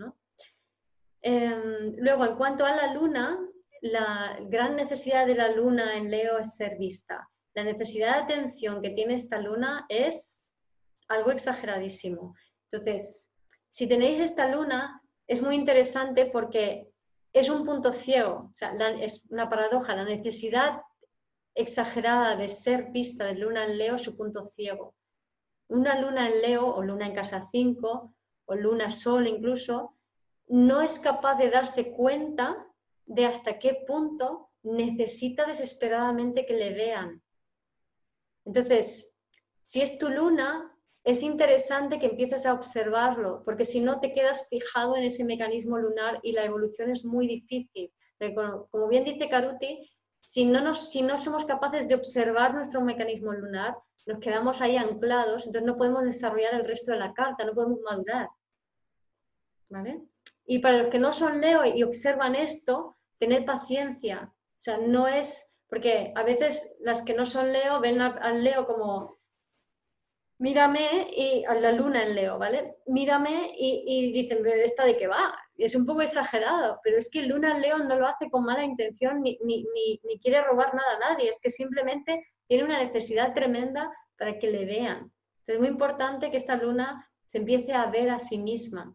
[1.22, 3.38] Em, luego, en cuanto a la luna,
[3.80, 7.28] la gran necesidad de la luna en Leo es ser vista.
[7.54, 10.44] La necesidad de atención que tiene esta luna es
[11.08, 12.34] algo exageradísimo.
[12.70, 13.30] Entonces,
[13.70, 16.87] si tenéis esta luna, es muy interesante porque
[17.32, 20.82] es un punto ciego, o sea, es una paradoja, la necesidad
[21.54, 24.94] exagerada de ser vista de luna en Leo su punto ciego.
[25.68, 28.14] Una luna en Leo o luna en casa 5
[28.46, 29.94] o luna sol incluso
[30.46, 32.66] no es capaz de darse cuenta
[33.04, 37.22] de hasta qué punto necesita desesperadamente que le vean.
[38.44, 39.18] Entonces,
[39.60, 40.67] si es tu luna,
[41.08, 45.78] es interesante que empieces a observarlo, porque si no te quedas fijado en ese mecanismo
[45.78, 47.90] lunar y la evolución es muy difícil.
[48.70, 49.90] Como bien dice Karuti,
[50.20, 55.46] si no, si no somos capaces de observar nuestro mecanismo lunar, nos quedamos ahí anclados,
[55.46, 58.28] entonces no podemos desarrollar el resto de la carta, no podemos madurar.
[59.70, 60.02] ¿Vale?
[60.44, 64.30] Y para los que no son Leo y observan esto, tener paciencia.
[64.30, 68.66] O sea, no es, porque a veces las que no son Leo ven al Leo
[68.66, 69.17] como,
[70.38, 72.76] mírame y a la luna en Leo, ¿vale?
[72.86, 75.34] Mírame y, y dicen, ¿esta de qué va?
[75.56, 78.64] Es un poco exagerado, pero es que Luna en Leo no lo hace con mala
[78.64, 82.82] intención ni, ni, ni, ni quiere robar nada a nadie, es que simplemente tiene una
[82.82, 85.12] necesidad tremenda para que le vean.
[85.40, 88.94] Entonces es muy importante que esta luna se empiece a ver a sí misma,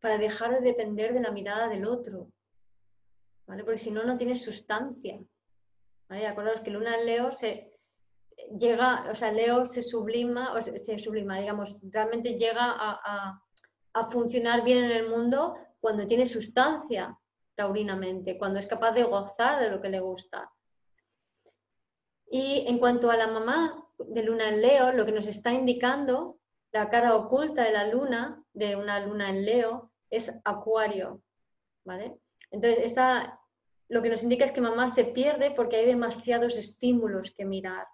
[0.00, 2.32] para dejar de depender de la mirada del otro,
[3.46, 3.64] ¿vale?
[3.64, 5.20] Porque si no, no tiene sustancia,
[6.08, 6.26] ¿vale?
[6.26, 7.69] Acordaos que Luna en Leo se
[8.58, 13.42] llega, o sea, Leo se sublima, o se, sublima, digamos, realmente llega a,
[14.10, 17.18] funcionar bien en el mundo cuando tiene sustancia
[17.54, 20.50] taurinamente, cuando es capaz de gozar de lo que le gusta.
[22.30, 26.38] Y en cuanto a la mamá de Luna en Leo, lo que nos está indicando
[26.72, 31.22] la cara oculta de la luna, de una luna en Leo, es Acuario,
[31.84, 32.18] ¿vale?
[32.50, 33.40] Entonces, esta,
[33.88, 37.86] lo que nos indica es que mamá se pierde porque hay demasiados estímulos que mirar.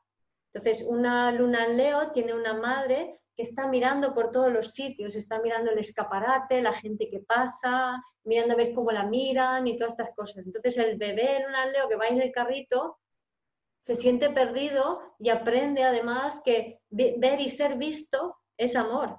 [0.56, 5.14] Entonces, una luna en Leo tiene una madre que está mirando por todos los sitios,
[5.14, 9.76] está mirando el escaparate, la gente que pasa, mirando a ver cómo la miran y
[9.76, 10.46] todas estas cosas.
[10.46, 12.98] Entonces, el bebé en una Leo que va en el carrito
[13.80, 19.14] se siente perdido y aprende además que ver y ser visto es amor.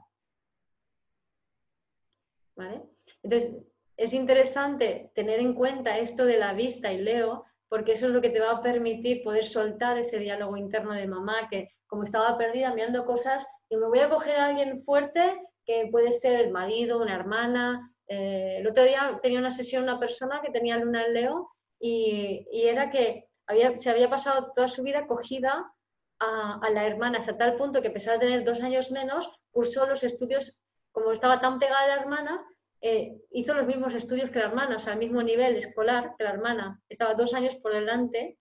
[3.21, 3.63] Entonces,
[3.95, 8.21] es interesante tener en cuenta esto de la vista y leo, porque eso es lo
[8.21, 12.37] que te va a permitir poder soltar ese diálogo interno de mamá, que como estaba
[12.37, 16.51] perdida mirando cosas, y me voy a coger a alguien fuerte, que puede ser el
[16.51, 17.91] marido, una hermana.
[18.07, 21.49] Eh, el otro día tenía una sesión una persona que tenía luna en Leo
[21.79, 25.69] y, era que había, se había pasado toda su vida cogida
[26.19, 30.61] a, la hermana hasta tal punto que, a tener dos años menos, cursó los estudios
[30.91, 32.45] como estaba tan pegada a la hermana,
[32.81, 36.23] eh, hizo los mismos estudios que la hermana, o sea, al mismo nivel escolar que
[36.23, 36.81] la hermana.
[36.89, 38.37] Estaba dos años por delante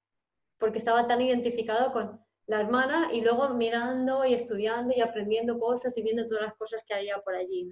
[0.58, 5.96] porque estaba tan identificado con, la hermana y luego mirando y estudiando y aprendiendo cosas
[5.96, 7.70] y viendo todas las cosas que había por allí.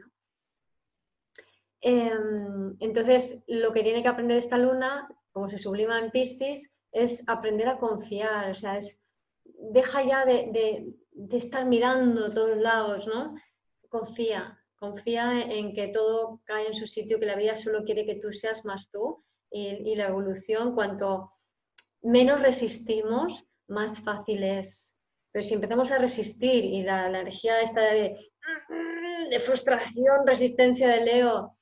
[1.80, 7.24] Em, entonces, lo que tiene que aprender esta luna, como se sublima en Piscis, es
[7.28, 9.02] aprender a confiar, o sea, es,
[9.44, 10.94] deja ya de,
[11.32, 13.34] estar mirando todos lados, ¿no?
[13.88, 18.16] Confía, confía en que todo cae en su sitio, que la vida solo quiere que
[18.16, 21.32] tú seas más tú y, la evolución, cuanto
[22.02, 25.00] menos resistimos, más fácil es.
[25.32, 28.16] Pero si empezamos a resistir y la, energía esta de,
[29.30, 31.56] de frustración, resistencia de Leo,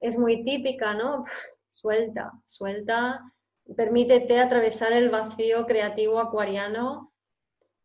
[0.00, 1.24] es muy típica, ¿no?
[1.70, 3.20] suelta, suelta,
[3.76, 7.12] permítete atravesar el vacío creativo acuariano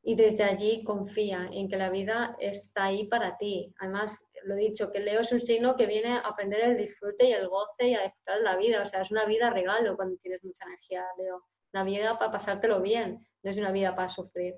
[0.03, 3.73] y desde allí confía en que la vida está ahí para ti.
[3.79, 7.25] Además, lo he dicho, que Leo es un signo que viene a aprender el disfrute
[7.25, 8.81] y el goce y a disfrutar de la vida.
[8.81, 11.43] O sea, es una vida regalo cuando tienes mucha energía, Leo.
[11.73, 14.55] Una vida para pasártelo bien, no es una vida para sufrir.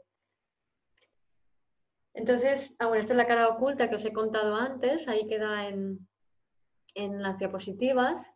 [2.14, 5.68] Entonces, ah, bueno, esta es la cara oculta que os he contado antes, ahí queda
[5.68, 6.08] en,
[6.96, 8.32] en las diapositivas.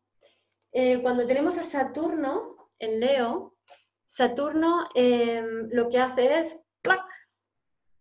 [0.74, 3.56] Eh, cuando tenemos a Saturno en Leo,
[4.08, 6.67] Saturno em, lo que hace es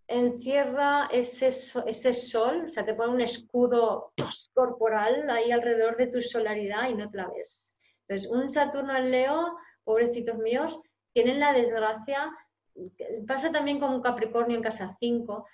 [0.08, 4.12] encierra ese, ese sol, o sea, te pone un escudo
[4.54, 7.74] corporal ahí alrededor de tu solaridad y no te la ves.
[8.02, 10.78] Entonces, un Saturno en Leo, pobrecitos míos,
[11.12, 12.30] tienen la desgracia,
[13.26, 15.46] pasa también con un Capricornio en casa 5,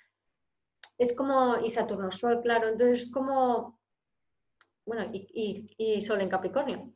[0.99, 3.79] es como, y Saturno Sol, claro, entonces es como
[4.85, 6.93] bueno, y, Sol en Capricornio,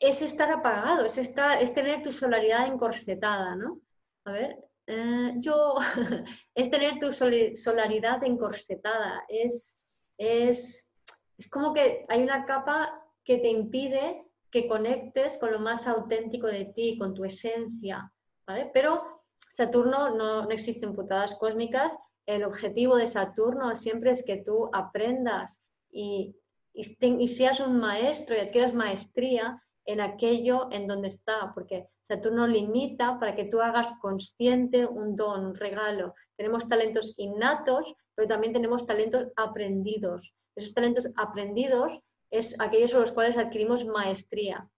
[0.00, 3.80] es estar apagado, es, estar, es tener tu solaridad encorsetada, ¿no?
[4.24, 5.76] A ver, eh, yo,
[6.54, 9.80] es tener tu solaridad encorsetada, es,
[10.18, 10.92] es,
[11.38, 16.46] es como que hay una capa que te impide que conectes con lo más auténtico
[16.46, 18.12] de ti, con tu esencia,
[18.46, 18.70] ¿vale?
[18.74, 19.22] Pero
[19.54, 25.64] Saturno no, no existen putadas cósmicas, el objetivo de Saturno siempre es que tú aprendas
[25.90, 26.36] y
[26.74, 33.18] y, seas un maestro y adquieras maestría en aquello en donde está, porque Saturno limita
[33.18, 36.14] para que tú hagas consciente un don, un regalo.
[36.36, 40.34] Tenemos talentos innatos, pero también tenemos talentos aprendidos.
[40.54, 41.92] Esos talentos aprendidos
[42.30, 44.68] es aquellos sobre los cuales adquirimos maestría.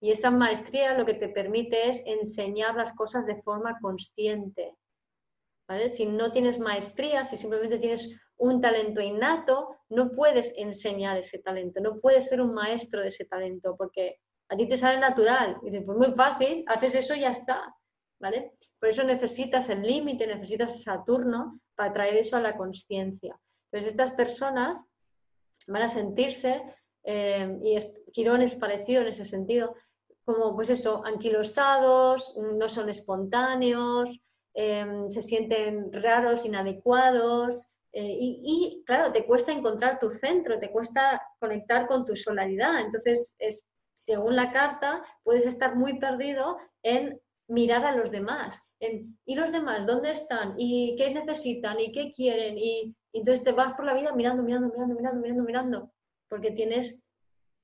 [0.00, 4.76] Y esa maestría lo que te permite es enseñar las cosas de forma consciente.
[5.88, 11.80] Si no tienes maestría, si simplemente tienes un talento innato, no puedes enseñar ese talento,
[11.80, 14.18] no puedes ser un maestro de ese talento, porque
[14.48, 15.58] a ti te sale natural.
[15.62, 17.74] Y dices, pues muy fácil, haces eso y ya está.
[18.20, 18.52] ¿Vale?
[18.78, 23.38] Por eso necesitas el límite, necesitas Saturno para traer eso a la conciencia.
[23.70, 24.82] Entonces, estas personas
[25.66, 26.62] van a sentirse,
[27.04, 29.74] eh, y es, Quirón es parecido en ese sentido,
[30.24, 34.20] como pues eso, anquilosados, no son espontáneos,
[34.54, 41.22] eh, se sienten raros, inadecuados, eh, y, claro, te cuesta encontrar tu centro, te cuesta
[41.38, 42.80] conectar con tu solaridad.
[42.80, 43.62] Entonces, es,
[43.94, 48.68] según la carta, puedes estar muy perdido en mirar a los demás.
[48.80, 50.54] En, ¿Y los demás dónde están?
[50.58, 51.78] ¿Y qué necesitan?
[51.80, 52.58] ¿Y qué quieren?
[52.58, 55.92] Y, entonces te vas por la vida mirando, mirando, mirando, mirando, mirando, mirando,
[56.28, 57.00] porque tienes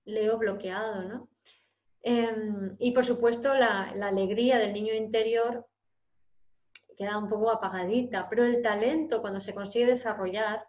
[0.05, 1.29] Leo bloqueado, ¿no?
[2.03, 5.67] Em, y por supuesto, la, la alegría del niño interior
[6.97, 10.67] queda un poco apagadita, pero el talento cuando se consigue desarrollar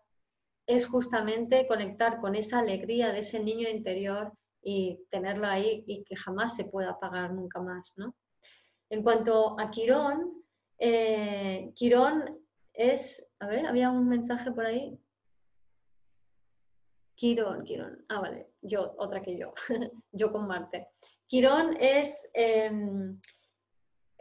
[0.66, 6.16] es justamente conectar con esa alegría de ese niño interior y tenerlo ahí y que
[6.16, 7.94] jamás se pueda apagar nunca más.
[7.98, 8.16] ¿no?
[8.90, 10.44] En cuanto a Quirón,
[10.78, 12.40] eh, Quirón
[12.74, 14.98] es, a ver, había un mensaje por ahí.
[17.16, 19.54] Quirón, Quirón, ah, vale, yo, otra que yo,
[20.12, 20.90] yo con Marte.
[21.28, 22.30] Quirón es...
[22.34, 23.20] Em,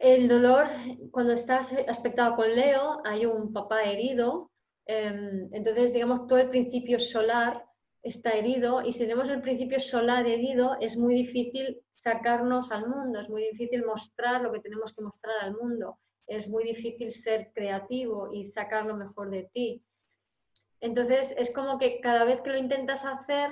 [0.00, 0.66] el dolor,
[1.10, 4.50] cuando estás aspectado con Leo, hay un papá herido,
[4.86, 7.66] em, entonces, digamos, todo el principio solar
[8.02, 13.20] está herido y si tenemos el principio solar herido, es muy difícil sacarnos al mundo,
[13.20, 17.52] es muy difícil mostrar lo que tenemos que mostrar al mundo, es muy difícil ser
[17.54, 19.82] creativo y sacar lo mejor de ti.
[20.80, 23.50] Entonces, es como que cada vez que lo intentas hacer,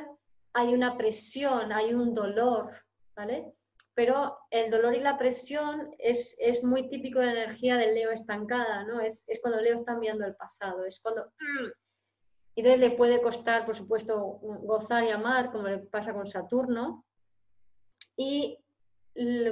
[0.54, 2.72] hay una presión, hay un dolor,
[3.14, 3.52] ¿vale?
[3.98, 8.12] pero el dolor y la presión es, es, muy típico de la energía del Leo
[8.12, 9.00] estancada, ¿no?
[9.00, 11.32] Es, es cuando Leo está mirando el pasado, es cuando...
[12.60, 17.04] entonces le puede costar, por supuesto, gozar y amar, como le pasa con Saturno.
[18.16, 18.58] Y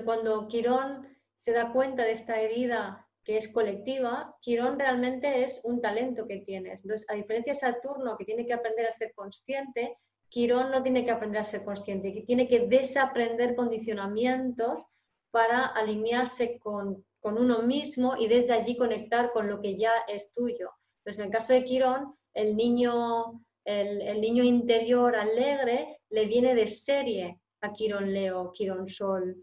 [0.05, 5.81] cuando Quirón se da cuenta de esta herida que es colectiva, Quirón realmente es un
[5.81, 6.83] talento que tienes.
[6.83, 9.99] Entonces, a diferencia de Saturno, que tiene que aprender a ser consciente,
[10.29, 14.85] Quirón no tiene que aprender a ser consciente, tiene que desaprender condicionamientos
[15.31, 20.33] para alinearse con, con uno mismo y desde allí conectar con lo que ya es
[20.35, 20.71] tuyo.
[20.99, 26.67] Entonces, en el caso de Quirón, el niño, el, niño interior alegre le viene de
[26.67, 29.43] serie a Quirón Leo, Quirón Sol,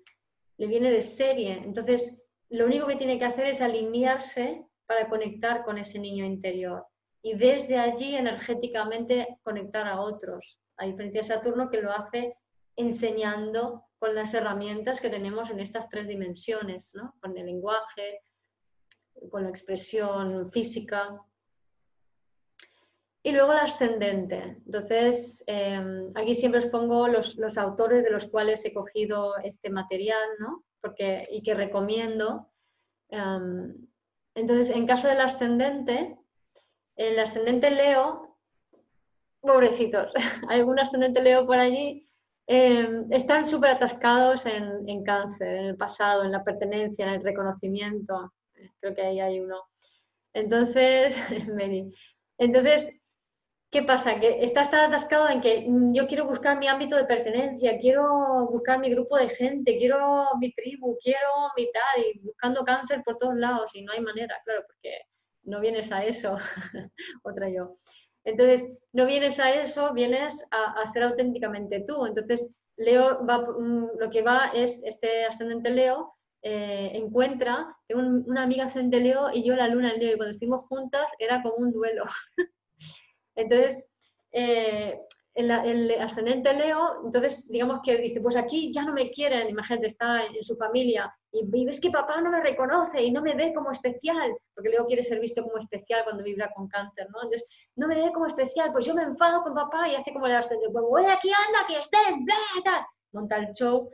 [0.58, 1.54] le viene de serie.
[1.54, 6.86] Entonces, lo único que tiene que hacer es alinearse para conectar con ese niño interior
[7.24, 12.38] y desde allí energéticamente conectar a otros, a diferencia de Saturno que lo hace
[12.76, 17.16] enseñando con las herramientas que tenemos en estas tres dimensiones, ¿no?
[17.22, 18.22] con el lenguaje,
[19.32, 21.20] con la expresión física.
[23.26, 24.58] Y luego el ascendente.
[24.66, 30.28] Entonces, em, aquí siempre os pongo los, autores de los cuales he cogido este material
[30.40, 30.66] ¿no?
[30.82, 32.50] Porque, y que recomiendo.
[33.10, 33.88] Em,
[34.36, 36.18] entonces, en caso del ascendente,
[36.98, 38.38] el ascendente Leo,
[39.40, 40.12] pobrecitos,
[40.50, 42.10] algún ascendente Leo por allí,
[42.48, 48.34] em, están súper atascados en, cáncer, en el pasado, en la pertenencia, en el reconocimiento.
[48.82, 49.62] Creo que ahí hay uno.
[50.34, 51.16] Entonces,
[52.38, 53.00] entonces,
[53.74, 54.20] ¿qué pasa?
[54.20, 58.48] Que estás tan atascado en que mm, yo quiero buscar mi ámbito de pertenencia, quiero
[58.52, 63.18] buscar mi grupo de gente, quiero mi tribu, quiero mi tal, y buscando cáncer por
[63.18, 65.02] todos lados y no hay manera, claro, porque
[65.46, 66.38] no vienes a eso,
[67.24, 67.78] otra yo.
[68.26, 72.06] Entonces, no vienes a eso, vienes a, ser auténticamente tú.
[72.06, 76.14] Entonces, Leo va, mm, lo que va es, este ascendente Leo
[76.44, 80.32] eh, encuentra, tengo una amiga ascendente Leo y yo la luna en Leo, y cuando
[80.32, 82.04] estuvimos juntas era como un duelo.
[83.36, 83.90] Entonces,
[84.32, 85.00] eh,
[85.36, 90.26] el, ascendente Leo, entonces digamos que dice, pues aquí ya no me quieren, imagínate, está
[90.26, 93.72] en, su familia y, ves que papá no me reconoce y no me ve como
[93.72, 97.24] especial, porque Leo quiere ser visto como especial cuando vibra con cáncer, ¿no?
[97.24, 100.28] Entonces, no me ve como especial, pues yo me enfado con papá y hace como
[100.28, 102.86] el ascendente, pues voy aquí, anda, que estén, bla, tal.
[103.14, 103.90] Monta el show,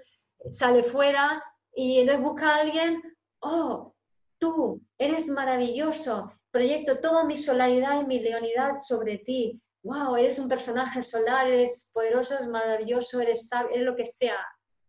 [0.52, 1.42] sale fuera
[1.74, 3.02] y entonces busca a alguien,
[3.40, 3.94] oh,
[4.38, 10.50] tú eres maravilloso, proyecto toda mi solaridad y mi leonidad sobre ti, wow, eres un
[10.50, 14.38] personaje solar, eres poderoso, eres maravilloso, eres sabio, eres lo que sea,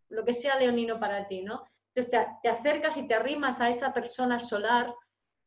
[0.09, 1.65] lo que sea leonino para ti, ¿no?
[1.95, 4.95] Entonces te, acercas y te arrimas a esa persona solar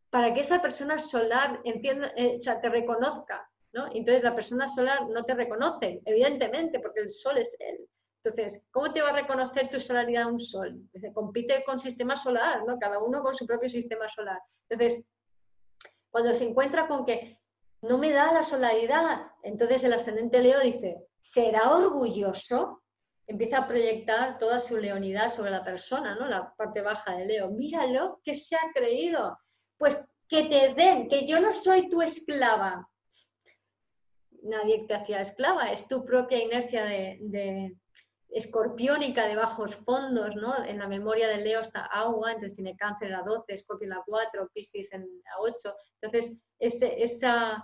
[0.09, 3.87] para que esa persona solar entienda, eh, o sea, te reconozca, ¿no?
[3.87, 7.87] Entonces la persona solar no te reconoce, evidentemente, porque el sol es él.
[8.23, 10.79] Entonces, ¿cómo te va a reconocer tu solaridad un sol?
[11.13, 12.77] compite con sistema solar, ¿no?
[12.79, 14.39] Cada uno con su propio sistema solar.
[14.69, 15.05] Entonces,
[16.13, 17.39] cuando se encuentra con que
[17.81, 19.31] no me da la solaridad.
[19.41, 22.83] Entonces el ascendente Leo dice, ¿será orgulloso?
[23.25, 26.27] Empieza a proyectar toda su leonidad sobre la persona, ¿no?
[26.27, 27.49] La parte baja de Leo.
[27.49, 29.39] Míralo, que se ha creído.
[29.75, 32.87] Pues que te den, que yo no soy tu esclava.
[34.43, 37.75] Nadie te hacía esclava, es tu propia inercia de,
[38.33, 40.65] escorpiónica de bajos fondos, ¿no?
[40.65, 44.49] En la memoria de Leo está agua, entonces tiene cáncer a 12, escorpio a 4,
[44.53, 45.75] piscis en a 8.
[46.01, 47.63] Entonces, esa,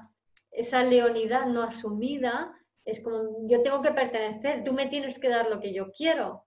[0.52, 2.56] esa leonidad no asumida
[2.86, 6.46] es como, yo tengo que pertenecer, tú me tienes que dar lo que yo quiero.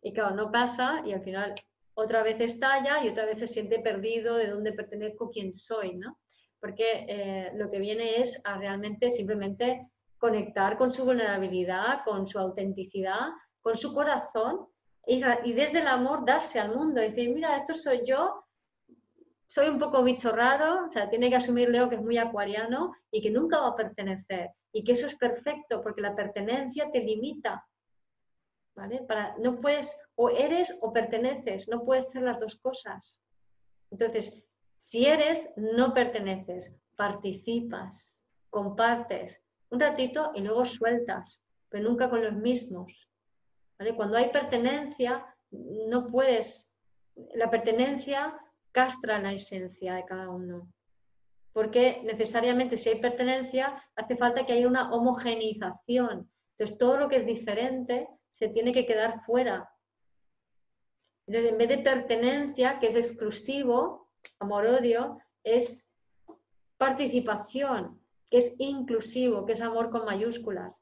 [0.00, 1.54] Y claro, no pasa y al final
[1.94, 6.18] otra vez estalla y otra vez se siente perdido de dónde pertenezco, quién soy, ¿no?
[6.60, 12.38] Porque eh, lo que viene es a realmente simplemente conectar con su vulnerabilidad, con su
[12.38, 13.28] autenticidad,
[13.64, 14.68] con su corazón
[15.06, 18.44] y, y desde el amor darse al mundo, decir, mira, esto soy yo,
[19.46, 22.92] soy un poco bicho raro, o sea, tiene que asumir Leo que es muy acuariano
[23.10, 24.50] y que nunca va a pertenecer.
[24.70, 27.66] Y que eso es perfecto, porque la pertenencia te limita.
[28.74, 29.04] ¿Vale?
[29.08, 33.22] Para, no puedes, o eres o perteneces, no puedes ser las dos cosas.
[33.90, 34.44] Entonces,
[34.76, 39.40] si eres, no perteneces, participas, compartes
[39.70, 41.40] un ratito y luego sueltas,
[41.70, 43.08] pero nunca con los mismos.
[43.96, 46.74] Cuando hay pertenencia, no puedes,
[47.34, 48.38] la pertenencia
[48.72, 50.72] castra la esencia de cada uno.
[51.52, 56.30] Porque necesariamente si hay pertenencia, hace falta que haya una homogeneización.
[56.52, 59.70] Entonces, todo lo que es diferente se tiene que quedar fuera.
[61.26, 64.10] Entonces, en vez de pertenencia, que es exclusivo,
[64.40, 65.88] amor-odio, es
[66.76, 70.76] participación, que es inclusivo, que es amor con mayúsculas.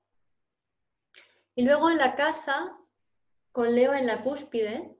[1.54, 2.76] Y luego en la casa,
[3.52, 4.90] con Leo en la cúspide,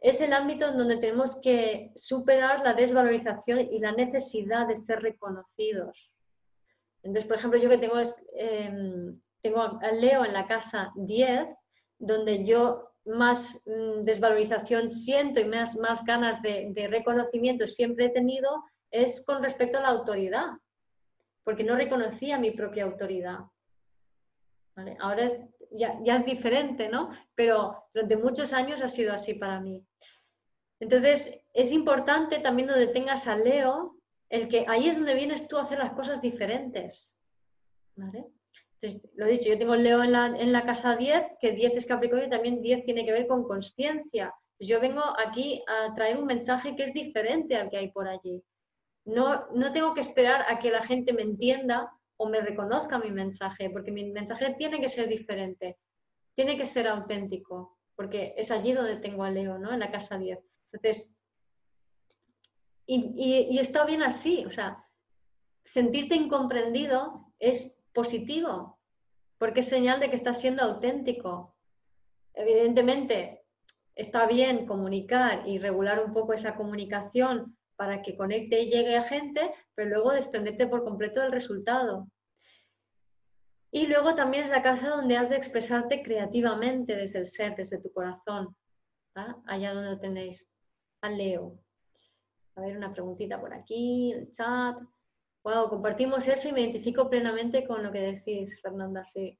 [0.00, 5.00] es el ámbito en donde tenemos que superar la desvalorización y la necesidad de ser
[5.00, 6.14] reconocidos.
[7.02, 7.96] Entonces, por ejemplo, yo que tengo,
[8.34, 9.20] em,
[9.80, 11.48] a Leo en la casa 10,
[11.98, 18.48] donde yo más mm, desvalorización siento y más, ganas de, reconocimiento siempre he tenido,
[18.90, 20.46] es con respecto a la autoridad,
[21.44, 23.38] porque no reconocía mi propia autoridad.
[24.98, 25.26] Ahora
[25.70, 27.10] ya, es diferente, ¿no?
[27.34, 29.82] Pero durante muchos años ha sido así para mí.
[30.80, 33.96] Entonces, es importante también donde tengas a Leo,
[34.28, 37.18] el que ahí es donde vienes tú a hacer las cosas diferentes.
[37.94, 38.26] ¿Vale?
[38.74, 41.52] Entonces, lo he dicho, yo tengo el Leo en la, en la casa 10, que
[41.52, 44.34] 10 es Capricornio y también 10 tiene que ver con conciencia.
[44.58, 48.42] Yo vengo aquí a traer un mensaje que es diferente al que hay por allí.
[49.04, 53.10] No, no tengo que esperar a que la gente me entienda o me reconozca mi
[53.10, 55.78] mensaje, porque mi mensaje tiene que ser diferente,
[56.34, 59.72] tiene que ser auténtico, porque es allí donde tengo a Leo, ¿no?
[59.72, 60.38] En la casa 10.
[60.72, 61.14] Entonces,
[62.86, 64.84] y, está bien así, o sea,
[65.64, 68.78] sentirte incomprendido es positivo,
[69.38, 71.56] porque es señal de que estás siendo auténtico.
[72.32, 73.44] Evidentemente,
[73.94, 79.02] está bien comunicar y regular un poco esa comunicación para que conecte y llegue a
[79.02, 82.08] gente, pero luego desprenderte por completo del resultado.
[83.70, 87.82] Y luego también es la casa donde has de expresarte creativamente desde el ser, desde
[87.82, 88.56] tu corazón,
[89.46, 90.50] allá donde tenéis
[91.02, 91.58] a Leo.
[92.54, 94.76] A ver, una preguntita por aquí, el chat.
[95.44, 99.38] Wow, compartimos eso y me identifico plenamente con lo que decís, Fernanda, sí.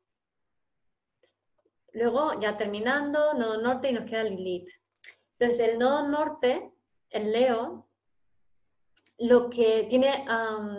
[1.93, 4.69] Luego, ya terminando, nodo norte y nos queda Lilith.
[5.39, 6.71] Entonces, el nodo norte,
[7.09, 7.86] el Leo,
[9.19, 10.27] lo que tiene,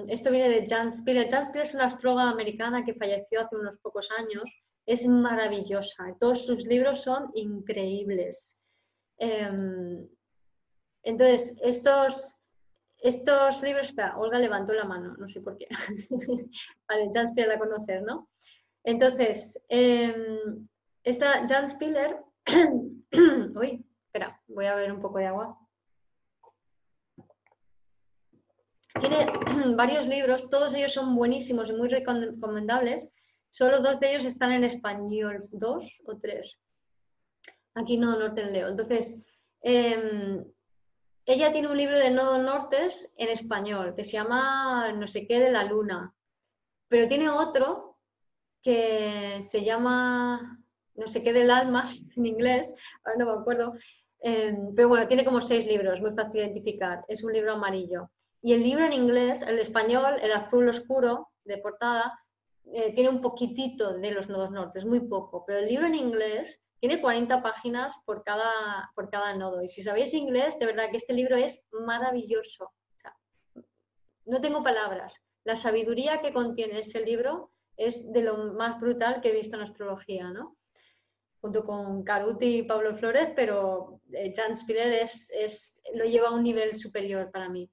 [0.07, 1.29] esto viene de Jan Spiller.
[1.29, 4.43] Jan Spiller es una astróloga americana que falleció hace unos pocos años.
[4.85, 6.15] Es maravillosa.
[6.19, 8.61] Todos sus libros son increíbles.
[9.17, 10.07] Em,
[11.03, 12.35] entonces, estos,
[12.99, 15.67] estos libros, espera, Olga levantó la mano, no sé por qué.
[16.87, 18.29] vale, Jan Spiller la conocer, ¿no?
[18.83, 20.67] Entonces, em,
[21.03, 22.23] esta Jan Spiller,
[23.55, 25.57] uy, espera, voy a ver un poco de agua.
[28.99, 29.27] Tiene
[29.75, 33.13] varios libros, todos ellos son buenísimos y muy recomendables.
[33.51, 36.59] Solo dos de ellos están en español, dos o tres.
[37.75, 38.67] Aquí no norte en leo.
[38.67, 39.25] Entonces,
[39.61, 40.43] em,
[41.25, 45.39] ella tiene un libro de nodo nortes en español que se llama no sé qué
[45.39, 46.13] de la luna,
[46.87, 47.97] pero tiene otro
[48.63, 50.59] que se llama
[50.95, 51.83] no sé qué del alma
[52.15, 52.73] en inglés,
[53.03, 53.73] ahora no me acuerdo,
[54.19, 58.09] em, pero bueno, tiene como seis libros, muy fácil de identificar, es un libro amarillo.
[58.47, 62.17] Y el libro en inglés, el español, el azul oscuro de portada,
[62.71, 66.63] eh, tiene un poquitito de los nodos nortes, muy poco, pero el libro en inglés
[66.79, 69.61] tiene 40 páginas por cada, por cada nodo.
[69.61, 72.71] Y si sabéis inglés, de verdad que este libro es maravilloso.
[74.23, 75.21] no tengo palabras.
[75.43, 79.63] La sabiduría que contiene ese libro es de lo más brutal que he visto en
[79.63, 80.55] astrología, ¿no?
[81.41, 86.33] Junto con Caruti y Pablo Flores, pero eh, Jan Spiller es, es, lo lleva a
[86.33, 87.69] un nivel superior para mí.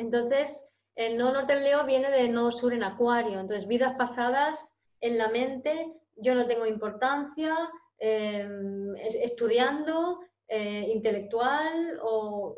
[0.00, 3.38] Entonces, el nodo norte en Leo viene del nodo sur en Acuario.
[3.38, 7.54] Entonces, vidas pasadas en la mente yo no tengo importancia,
[7.98, 12.56] em, estudiando, eh, intelectual o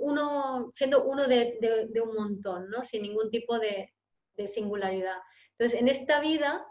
[0.00, 1.58] uno, siendo uno de,
[2.02, 2.84] un montón, ¿no?
[2.84, 3.92] sin ningún tipo de,
[4.46, 5.18] singularidad.
[5.52, 6.64] Entonces, en esta vida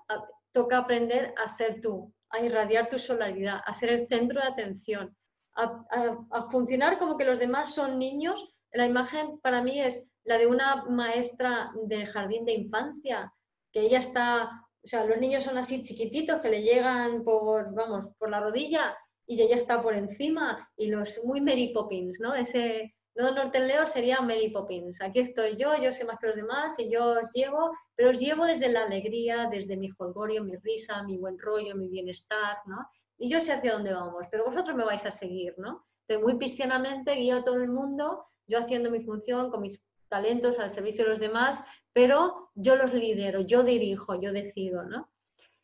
[0.52, 5.16] toca aprender a ser tú, a irradiar tu solaridad, a ser el centro de atención,
[5.54, 8.44] a funcionar como que los demás son niños.
[8.74, 13.34] La imagen para mí es la de una maestra de jardín de infancia,
[13.72, 18.08] que ella está o sea, los niños son así chiquititos que le llegan por, vamos,
[18.18, 18.98] por la rodilla
[19.28, 22.34] y ella está por encima y los muy Mary Poppins, ¿no?
[22.34, 25.02] Ese no norte Leo sería Mary Poppins.
[25.02, 28.20] Aquí estoy yo, yo sé más que los demás y yo os llevo, pero os
[28.20, 32.78] llevo desde la alegría, desde mi jolgorio, mi risa, mi buen rollo, mi bienestar, ¿no?
[33.18, 35.86] Y yo sé hacia dónde vamos, pero vosotros me vais a seguir, ¿no?
[36.08, 40.60] Estoy muy cristianamente, guío a todo el mundo, yo haciendo mi función con mis talentos
[40.60, 41.64] al servicio de los demás
[41.94, 45.10] pero yo los lidero, yo dirijo, yo decido, ¿no?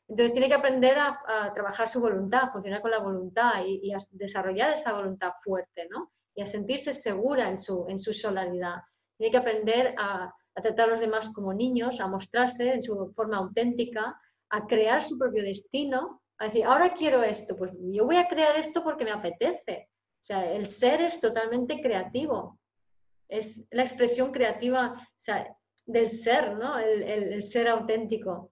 [0.08, 3.98] Entonces tiene que aprender a, trabajar su voluntad, a funcionar con la voluntad y, a
[4.12, 6.12] desarrollar esa voluntad fuerte, ¿no?
[6.36, 8.76] Y a sentirse segura en su, en su solaridad.
[9.18, 10.26] Tiene que aprender a,
[10.56, 15.04] a tratar a los demás como niños, a mostrarse en su forma auténtica, a crear
[15.04, 19.06] su propio destino, a decir, ahora quiero esto, pues yo voy a crear esto porque
[19.06, 19.90] me apetece.
[20.22, 22.60] O sea, el ser es totalmente creativo.
[23.28, 24.96] Es la expresión creativa,
[25.86, 26.78] del ser, ¿no?
[26.78, 28.52] El, ser auténtico,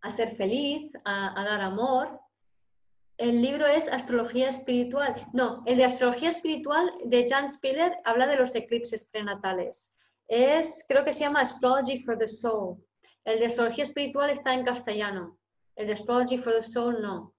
[0.00, 2.20] a ser feliz, a, dar amor.
[3.18, 5.26] El libro es Astrología Espiritual.
[5.32, 9.96] No, el de Astrología Espiritual de Jan Spiller habla de los eclipses prenatales.
[10.26, 12.82] Es, creo que se llama Astrology for the Soul.
[13.24, 15.38] El de Astrología Espiritual está en castellano.
[15.76, 17.34] El de Astrology for the Soul no.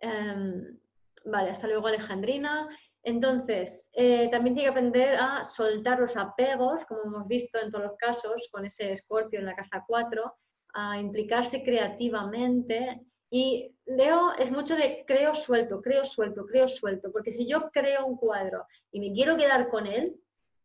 [0.00, 0.78] Em,
[1.26, 2.68] vale, hasta luego Alejandrina.
[3.04, 7.84] Entonces, eh, también tiene que aprender a soltar los apegos, como hemos visto en todos
[7.86, 10.32] los casos, con ese escorpio en la casa 4,
[10.74, 13.00] a implicarse creativamente
[13.30, 18.06] Y Leo es mucho de creo suelto, creo suelto, creo suelto, porque si yo creo
[18.06, 20.20] un cuadro y me quiero quedar con él,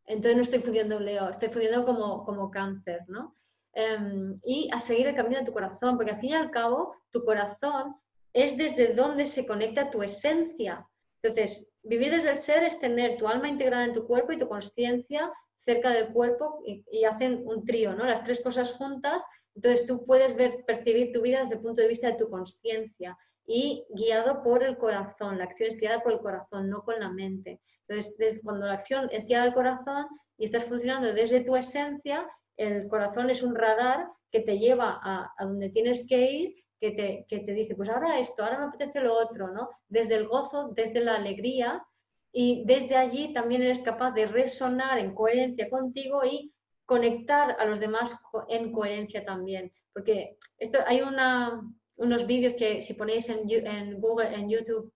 [0.06, 3.38] entonces no estoy fundiendo Leo, estoy fundiendo como, como cáncer, ¿no?
[3.74, 6.96] Em, y a seguir el camino de tu corazón, porque al fin y al cabo
[7.12, 7.96] tu corazón
[8.34, 10.86] es desde donde se conecta tu esencia.
[11.22, 14.48] Entonces, vivir desde el ser es tener tu alma integrada en tu cuerpo y tu
[14.48, 18.06] conciencia cerca del cuerpo y, y, hacen un trío, ¿no?
[18.06, 19.26] Las tres cosas juntas
[19.58, 23.18] entonces tú puedes ver, percibir tu vida desde el punto de vista de tu conciencia
[23.48, 25.40] y guiado por el corazón.
[25.40, 27.60] La acción es guiada por el corazón, no con la mente.
[27.88, 30.06] Entonces, cuando la acción es guiada al corazón
[30.38, 35.34] y estás funcionando desde tu esencia, el corazón es un radar que te lleva a,
[35.40, 39.00] donde tienes que ir, que te, que te dice, pues ahora esto, ahora me apetece
[39.02, 39.70] lo otro, ¿no?
[39.88, 41.86] Desde el gozo, desde la alegría
[42.32, 46.54] y desde allí también eres capaz de resonar en coherencia contigo y
[46.86, 49.72] conectar a los demás en coherencia también.
[49.94, 51.62] Porque esto, hay una,
[51.96, 54.94] unos vídeos que si ponéis en, en, Google, en YouTube,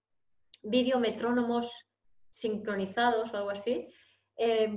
[0.63, 1.87] vídeo metrónomos
[2.29, 3.87] sincronizados o algo así,
[4.37, 4.73] eh,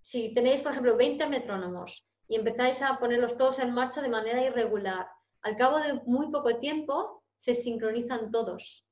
[0.00, 4.42] si tenéis, por ejemplo, 20 metrónomos y empezáis a ponerlos todos en marcha de manera
[4.42, 5.06] irregular,
[5.42, 8.86] al cabo de muy poco tiempo se sincronizan todos,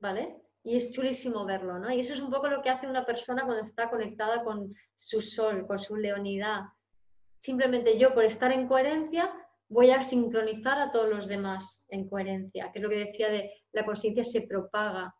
[0.00, 0.36] ¿vale?
[0.62, 1.92] Y es chulísimo verlo, ¿no?
[1.92, 5.20] Y eso es un poco lo que hace una persona cuando está conectada con su
[5.20, 6.64] sol, con su leonidad,
[7.38, 9.32] Simplemente yo por estar en coherencia
[9.68, 13.52] voy a sincronizar a todos los demás en coherencia, que es lo que decía de
[13.72, 15.14] la conciencia se propaga.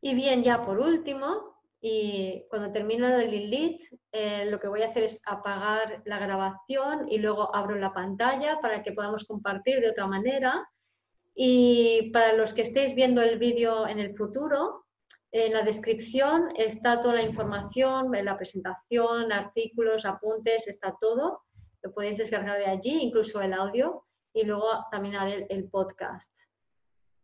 [0.00, 1.49] Y bien, ya por último,
[1.80, 3.82] y cuando termino el Lilith,
[4.12, 8.60] eh, lo que voy a hacer es apagar la grabación y luego abro la pantalla
[8.60, 10.68] para que podamos compartir de otra manera.
[11.34, 14.84] Y para los que estéis viendo el vídeo en el futuro,
[15.32, 21.42] en la descripción está toda la información, la presentación, artículos, apuntes, está todo.
[21.82, 24.04] Lo podéis descargar de allí, incluso el audio,
[24.34, 26.30] y luego también haré el, podcast.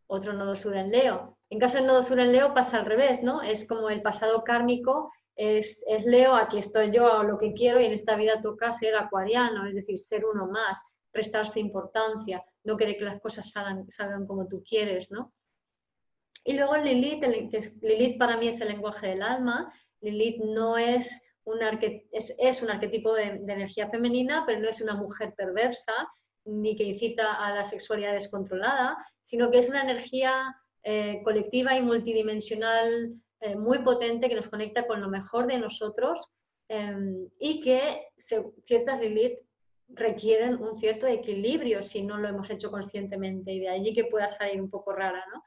[0.09, 1.39] Otro nodo sur en Leo.
[1.51, 3.43] En caso del nodo sur en Leo pasa al revés, ¿no?
[3.43, 7.87] Es como el pasado kármico, es, es Leo, aquí estoy yo, lo que quiero, y
[7.87, 12.97] en esta vida toca ser acuariano, es decir, ser uno más, prestarse importancia, no querer
[12.97, 15.33] que las cosas salgan, salgan como tú quieres, ¿no?
[16.47, 17.25] Y luego Lilith,
[17.83, 19.73] Lilith para mí es el lenguaje del alma.
[20.01, 21.59] Lilith no es un,
[22.13, 25.93] es, un arquetipo de, energía femenina, pero no es una mujer perversa
[26.45, 28.97] ni que incita a la sexualidad descontrolada,
[29.27, 34.87] sino que es una energía eh, colectiva y multidimensional eh, muy potente que nos conecta
[34.87, 36.31] con lo mejor de nosotros
[36.69, 39.41] em, y que ciertas Lilith
[39.89, 44.29] requieren un cierto equilibrio si no lo hemos hecho conscientemente y de allí que pueda
[44.29, 45.43] salir un poco rara, ¿no?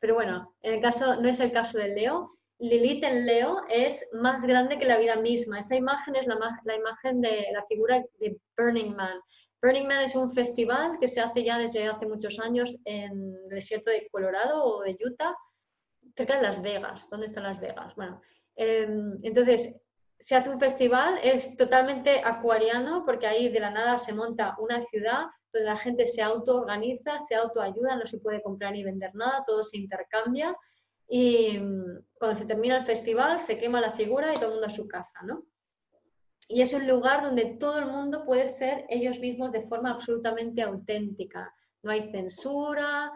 [0.00, 2.36] Pero bueno, en el caso, no es el caso de Leo.
[2.58, 5.60] Lilith en Leo es más grande que la vida misma.
[5.60, 9.18] Esa imagen es la, la imagen de la figura de Burning Man.
[9.64, 13.48] Burning Man es un festival que se hace ya desde hace muchos años en el
[13.48, 15.34] desierto de Colorado o de Utah,
[16.14, 17.08] cerca de Las Vegas.
[17.08, 17.94] ¿Dónde están Las Vegas?
[17.96, 18.20] Bueno,
[18.56, 19.80] em, entonces
[20.18, 24.82] se hace un festival, es totalmente acuariano porque ahí de la nada se monta una
[24.82, 29.44] ciudad donde la gente se autoorganiza, se autoayuda, no se puede comprar ni vender nada,
[29.46, 30.54] todo se intercambia
[31.08, 34.66] y mm, cuando se termina el festival se quema la figura y todo el mundo
[34.66, 35.46] a su casa, ¿no?
[36.48, 40.62] Y es un lugar donde todo el mundo puede ser ellos mismos de forma absolutamente
[40.62, 41.52] auténtica.
[41.82, 43.12] No hay censura,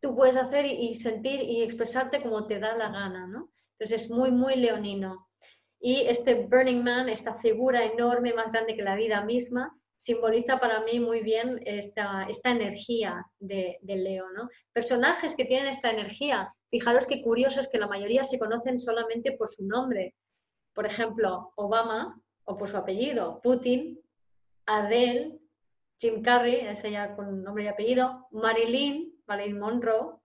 [0.00, 3.50] tú puedes hacer y sentir y expresarte como te da la gana, ¿no?
[3.72, 5.28] Entonces es muy, muy leonino.
[5.80, 10.80] Y este Burning Man, esta figura enorme, más grande que la vida misma, simboliza para
[10.84, 14.48] mí muy bien esta, esta energía de, Leo, ¿no?
[14.72, 16.54] Personajes que tienen esta energía.
[16.70, 20.14] Fijaros qué curioso es que la mayoría se conocen solamente por su nombre.
[20.74, 24.00] Por ejemplo, Obama, o por su apellido, Putin,
[24.66, 25.38] Adele,
[25.98, 30.18] Jim Carrey, ese ya con nombre y apellido, Marilyn, Marilyn Monroe,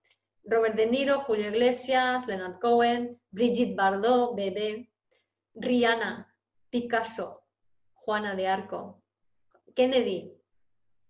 [0.43, 4.91] Robert De Niro, Julio Iglesias, Leonard Cohen, Brigitte Bardot, Bebé,
[5.55, 6.33] Rihanna,
[6.69, 7.43] Picasso,
[7.93, 9.03] Juana de Arco,
[9.75, 10.33] Kennedy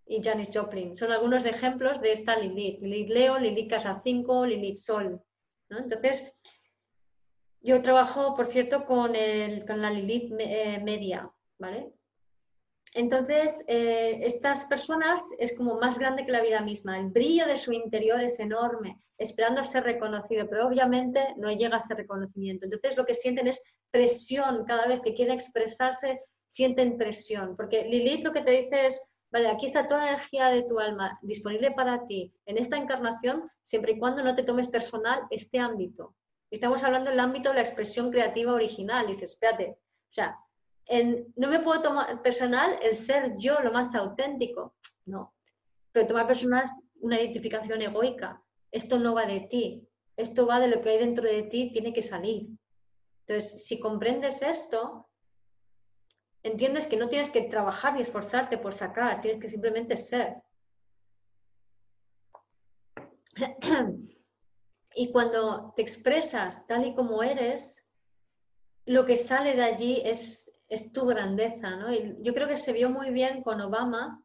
[0.05, 0.95] y Janis Joplin.
[0.95, 2.81] Son algunos ejemplos de esta Lilith.
[2.81, 5.21] Lilith Leo, Lilith Casa 5, Lilith Sol.
[5.69, 6.35] Entonces,
[7.61, 11.93] yo trabajo, por cierto, con, la Lilith eh, media, ¿vale?
[12.93, 16.99] Entonces, eh, estas personas es como más grande que la vida misma.
[16.99, 21.79] El brillo de su interior es enorme, esperando ser reconocido, pero obviamente no llega a
[21.79, 22.65] ese reconocimiento.
[22.65, 26.19] Entonces, lo que sienten es presión cada vez que quieren expresarse
[26.51, 30.49] sienten presión, porque Lilith lo que te dice es, vale, aquí está toda la energía
[30.49, 34.67] de tu alma disponible para ti en esta encarnación, siempre y cuando no te tomes
[34.67, 36.13] personal este ámbito.
[36.51, 39.07] Estamos hablando del ámbito de la expresión creativa original.
[39.07, 39.77] dices, espérate,
[40.09, 40.37] o sea,
[41.37, 44.75] no me puedo tomar personal el ser yo lo más auténtico,
[45.05, 45.33] no.
[45.93, 46.65] Pero tomar personal
[46.99, 48.43] una identificación egoica.
[48.69, 49.87] Esto no va de ti,
[50.17, 52.49] esto va de lo que hay dentro de ti, tiene que salir.
[53.21, 55.07] Entonces, si comprendes esto,
[56.43, 60.35] entiendes que no tienes que trabajar ni esforzarte por sacar, tienes que simplemente ser.
[64.95, 67.89] Y cuando te expresas tal y como eres,
[68.85, 71.75] lo que sale de allí es, es tu grandeza.
[71.75, 71.93] ¿no?
[72.21, 74.23] Yo creo que se vio muy bien con Obama,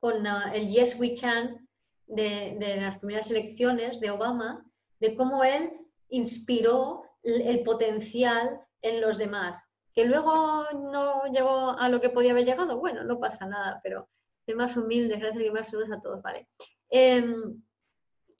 [0.00, 1.68] con uh, el Yes We Can
[2.06, 4.64] de, de, las primeras elecciones de Obama,
[5.00, 5.72] de cómo él
[6.08, 9.62] inspiró el potencial en los demás.
[9.92, 14.08] Que luego no llegó a lo que podía haber llegado, bueno, no pasa nada, pero
[14.46, 16.48] es más humilde, gracias y más saludos a todos, ¿vale?
[16.88, 17.60] Em,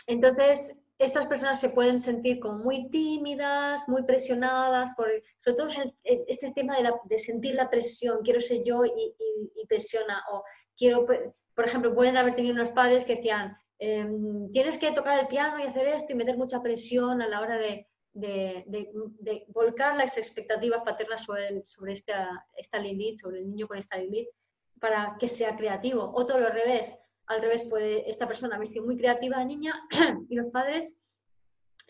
[0.07, 5.09] entonces, estas personas se pueden sentir como muy tímidas, muy presionadas, por,
[5.41, 5.69] sobre todo
[6.03, 6.77] este tema
[7.09, 9.15] de, sentir la presión, quiero ser yo y,
[9.69, 10.43] presiona, o
[10.77, 15.29] quiero, por ejemplo, pueden haber tenido unos padres que decían, em, tienes que tocar el
[15.29, 17.87] piano y hacer esto y meter mucha presión a la hora de,
[19.49, 22.79] volcar las expectativas paternas sobre, sobre esta, esta
[23.21, 24.31] sobre el niño con esta Lilith,
[24.81, 26.11] para que sea creativo.
[26.13, 26.99] O todo lo revés,
[27.29, 29.75] al revés, puede esta persona haber sido muy creativa de niña
[30.29, 30.97] y los padres,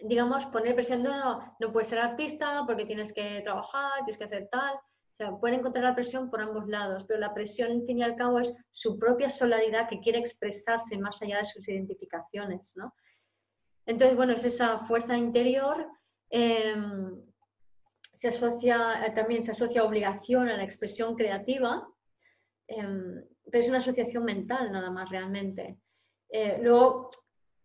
[0.03, 4.49] digamos, poner presión, no, no puedes ser artista porque tienes que trabajar, tienes que hacer
[4.51, 4.75] tal.
[4.75, 8.03] O sea, pueden encontrar la presión por ambos lados, pero la presión, en fin y
[8.03, 12.95] al cabo, es su propia solaridad que quiere expresarse más allá de sus identificaciones, ¿no?
[13.87, 15.89] Entonces, bueno, es esa fuerza interior.
[16.31, 17.21] Em,
[18.15, 21.89] se asocia, también se asocia obligación a la expresión creativa.
[22.67, 25.79] Em, pero es una asociación mental nada más realmente.
[26.31, 27.11] Eh, luego,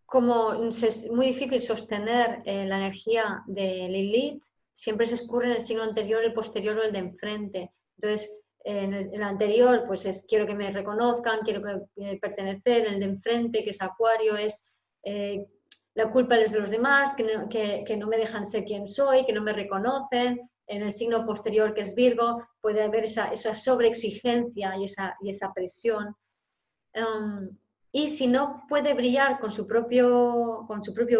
[0.05, 4.43] como es muy difícil sostener eh, la energía de Lilith,
[4.73, 7.71] siempre se escurre en el signo anterior, el posterior o el de enfrente.
[7.97, 11.61] Entonces, en el, anterior, pues es quiero que me reconozcan, quiero
[11.95, 14.69] que, pertenecer, en el de enfrente, que es Acuario, es
[15.03, 15.45] eh,
[15.95, 19.33] la culpa es de los demás, que que no me dejan ser quien soy, que
[19.33, 24.75] no me reconocen, en el signo posterior que es Virgo, puede haber esa, esa sobreexigencia
[24.77, 24.85] y
[25.29, 26.15] esa, presión.
[26.95, 27.57] Um,
[27.91, 30.65] y si no puede brillar con su, propio,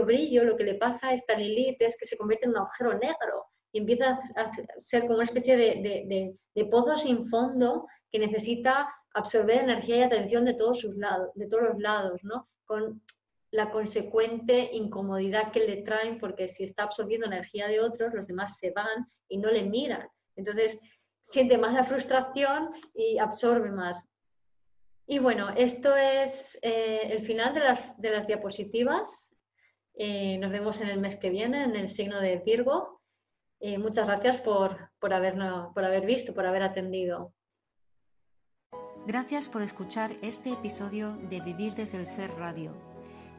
[0.06, 2.98] brillo, lo que le pasa a esta Lilith es que se convierte en un agujero
[2.98, 8.90] negro y empieza a ser como una especie de, de, pozo sin fondo que necesita
[9.14, 12.48] absorber energía y atención de todos, sus lados, de todos los lados, ¿no?
[13.54, 18.58] La consecuente incomodidad que le traen, porque si está absorbiendo energía de otros, los demás
[18.58, 20.08] se van y no le miran.
[20.36, 20.80] Entonces,
[21.22, 24.10] siente más la frustración y absorbe más.
[25.06, 29.36] Y bueno, esto es eh, el final de las, de las diapositivas.
[29.94, 33.02] Eh, nos vemos en el mes que viene en el signo de Virgo.
[33.60, 35.12] Eh, muchas gracias por, por,
[35.76, 37.36] por haber visto, por haber atendido.
[39.06, 42.93] Gracias por escuchar este episodio de Vivir desde el Ser Radio.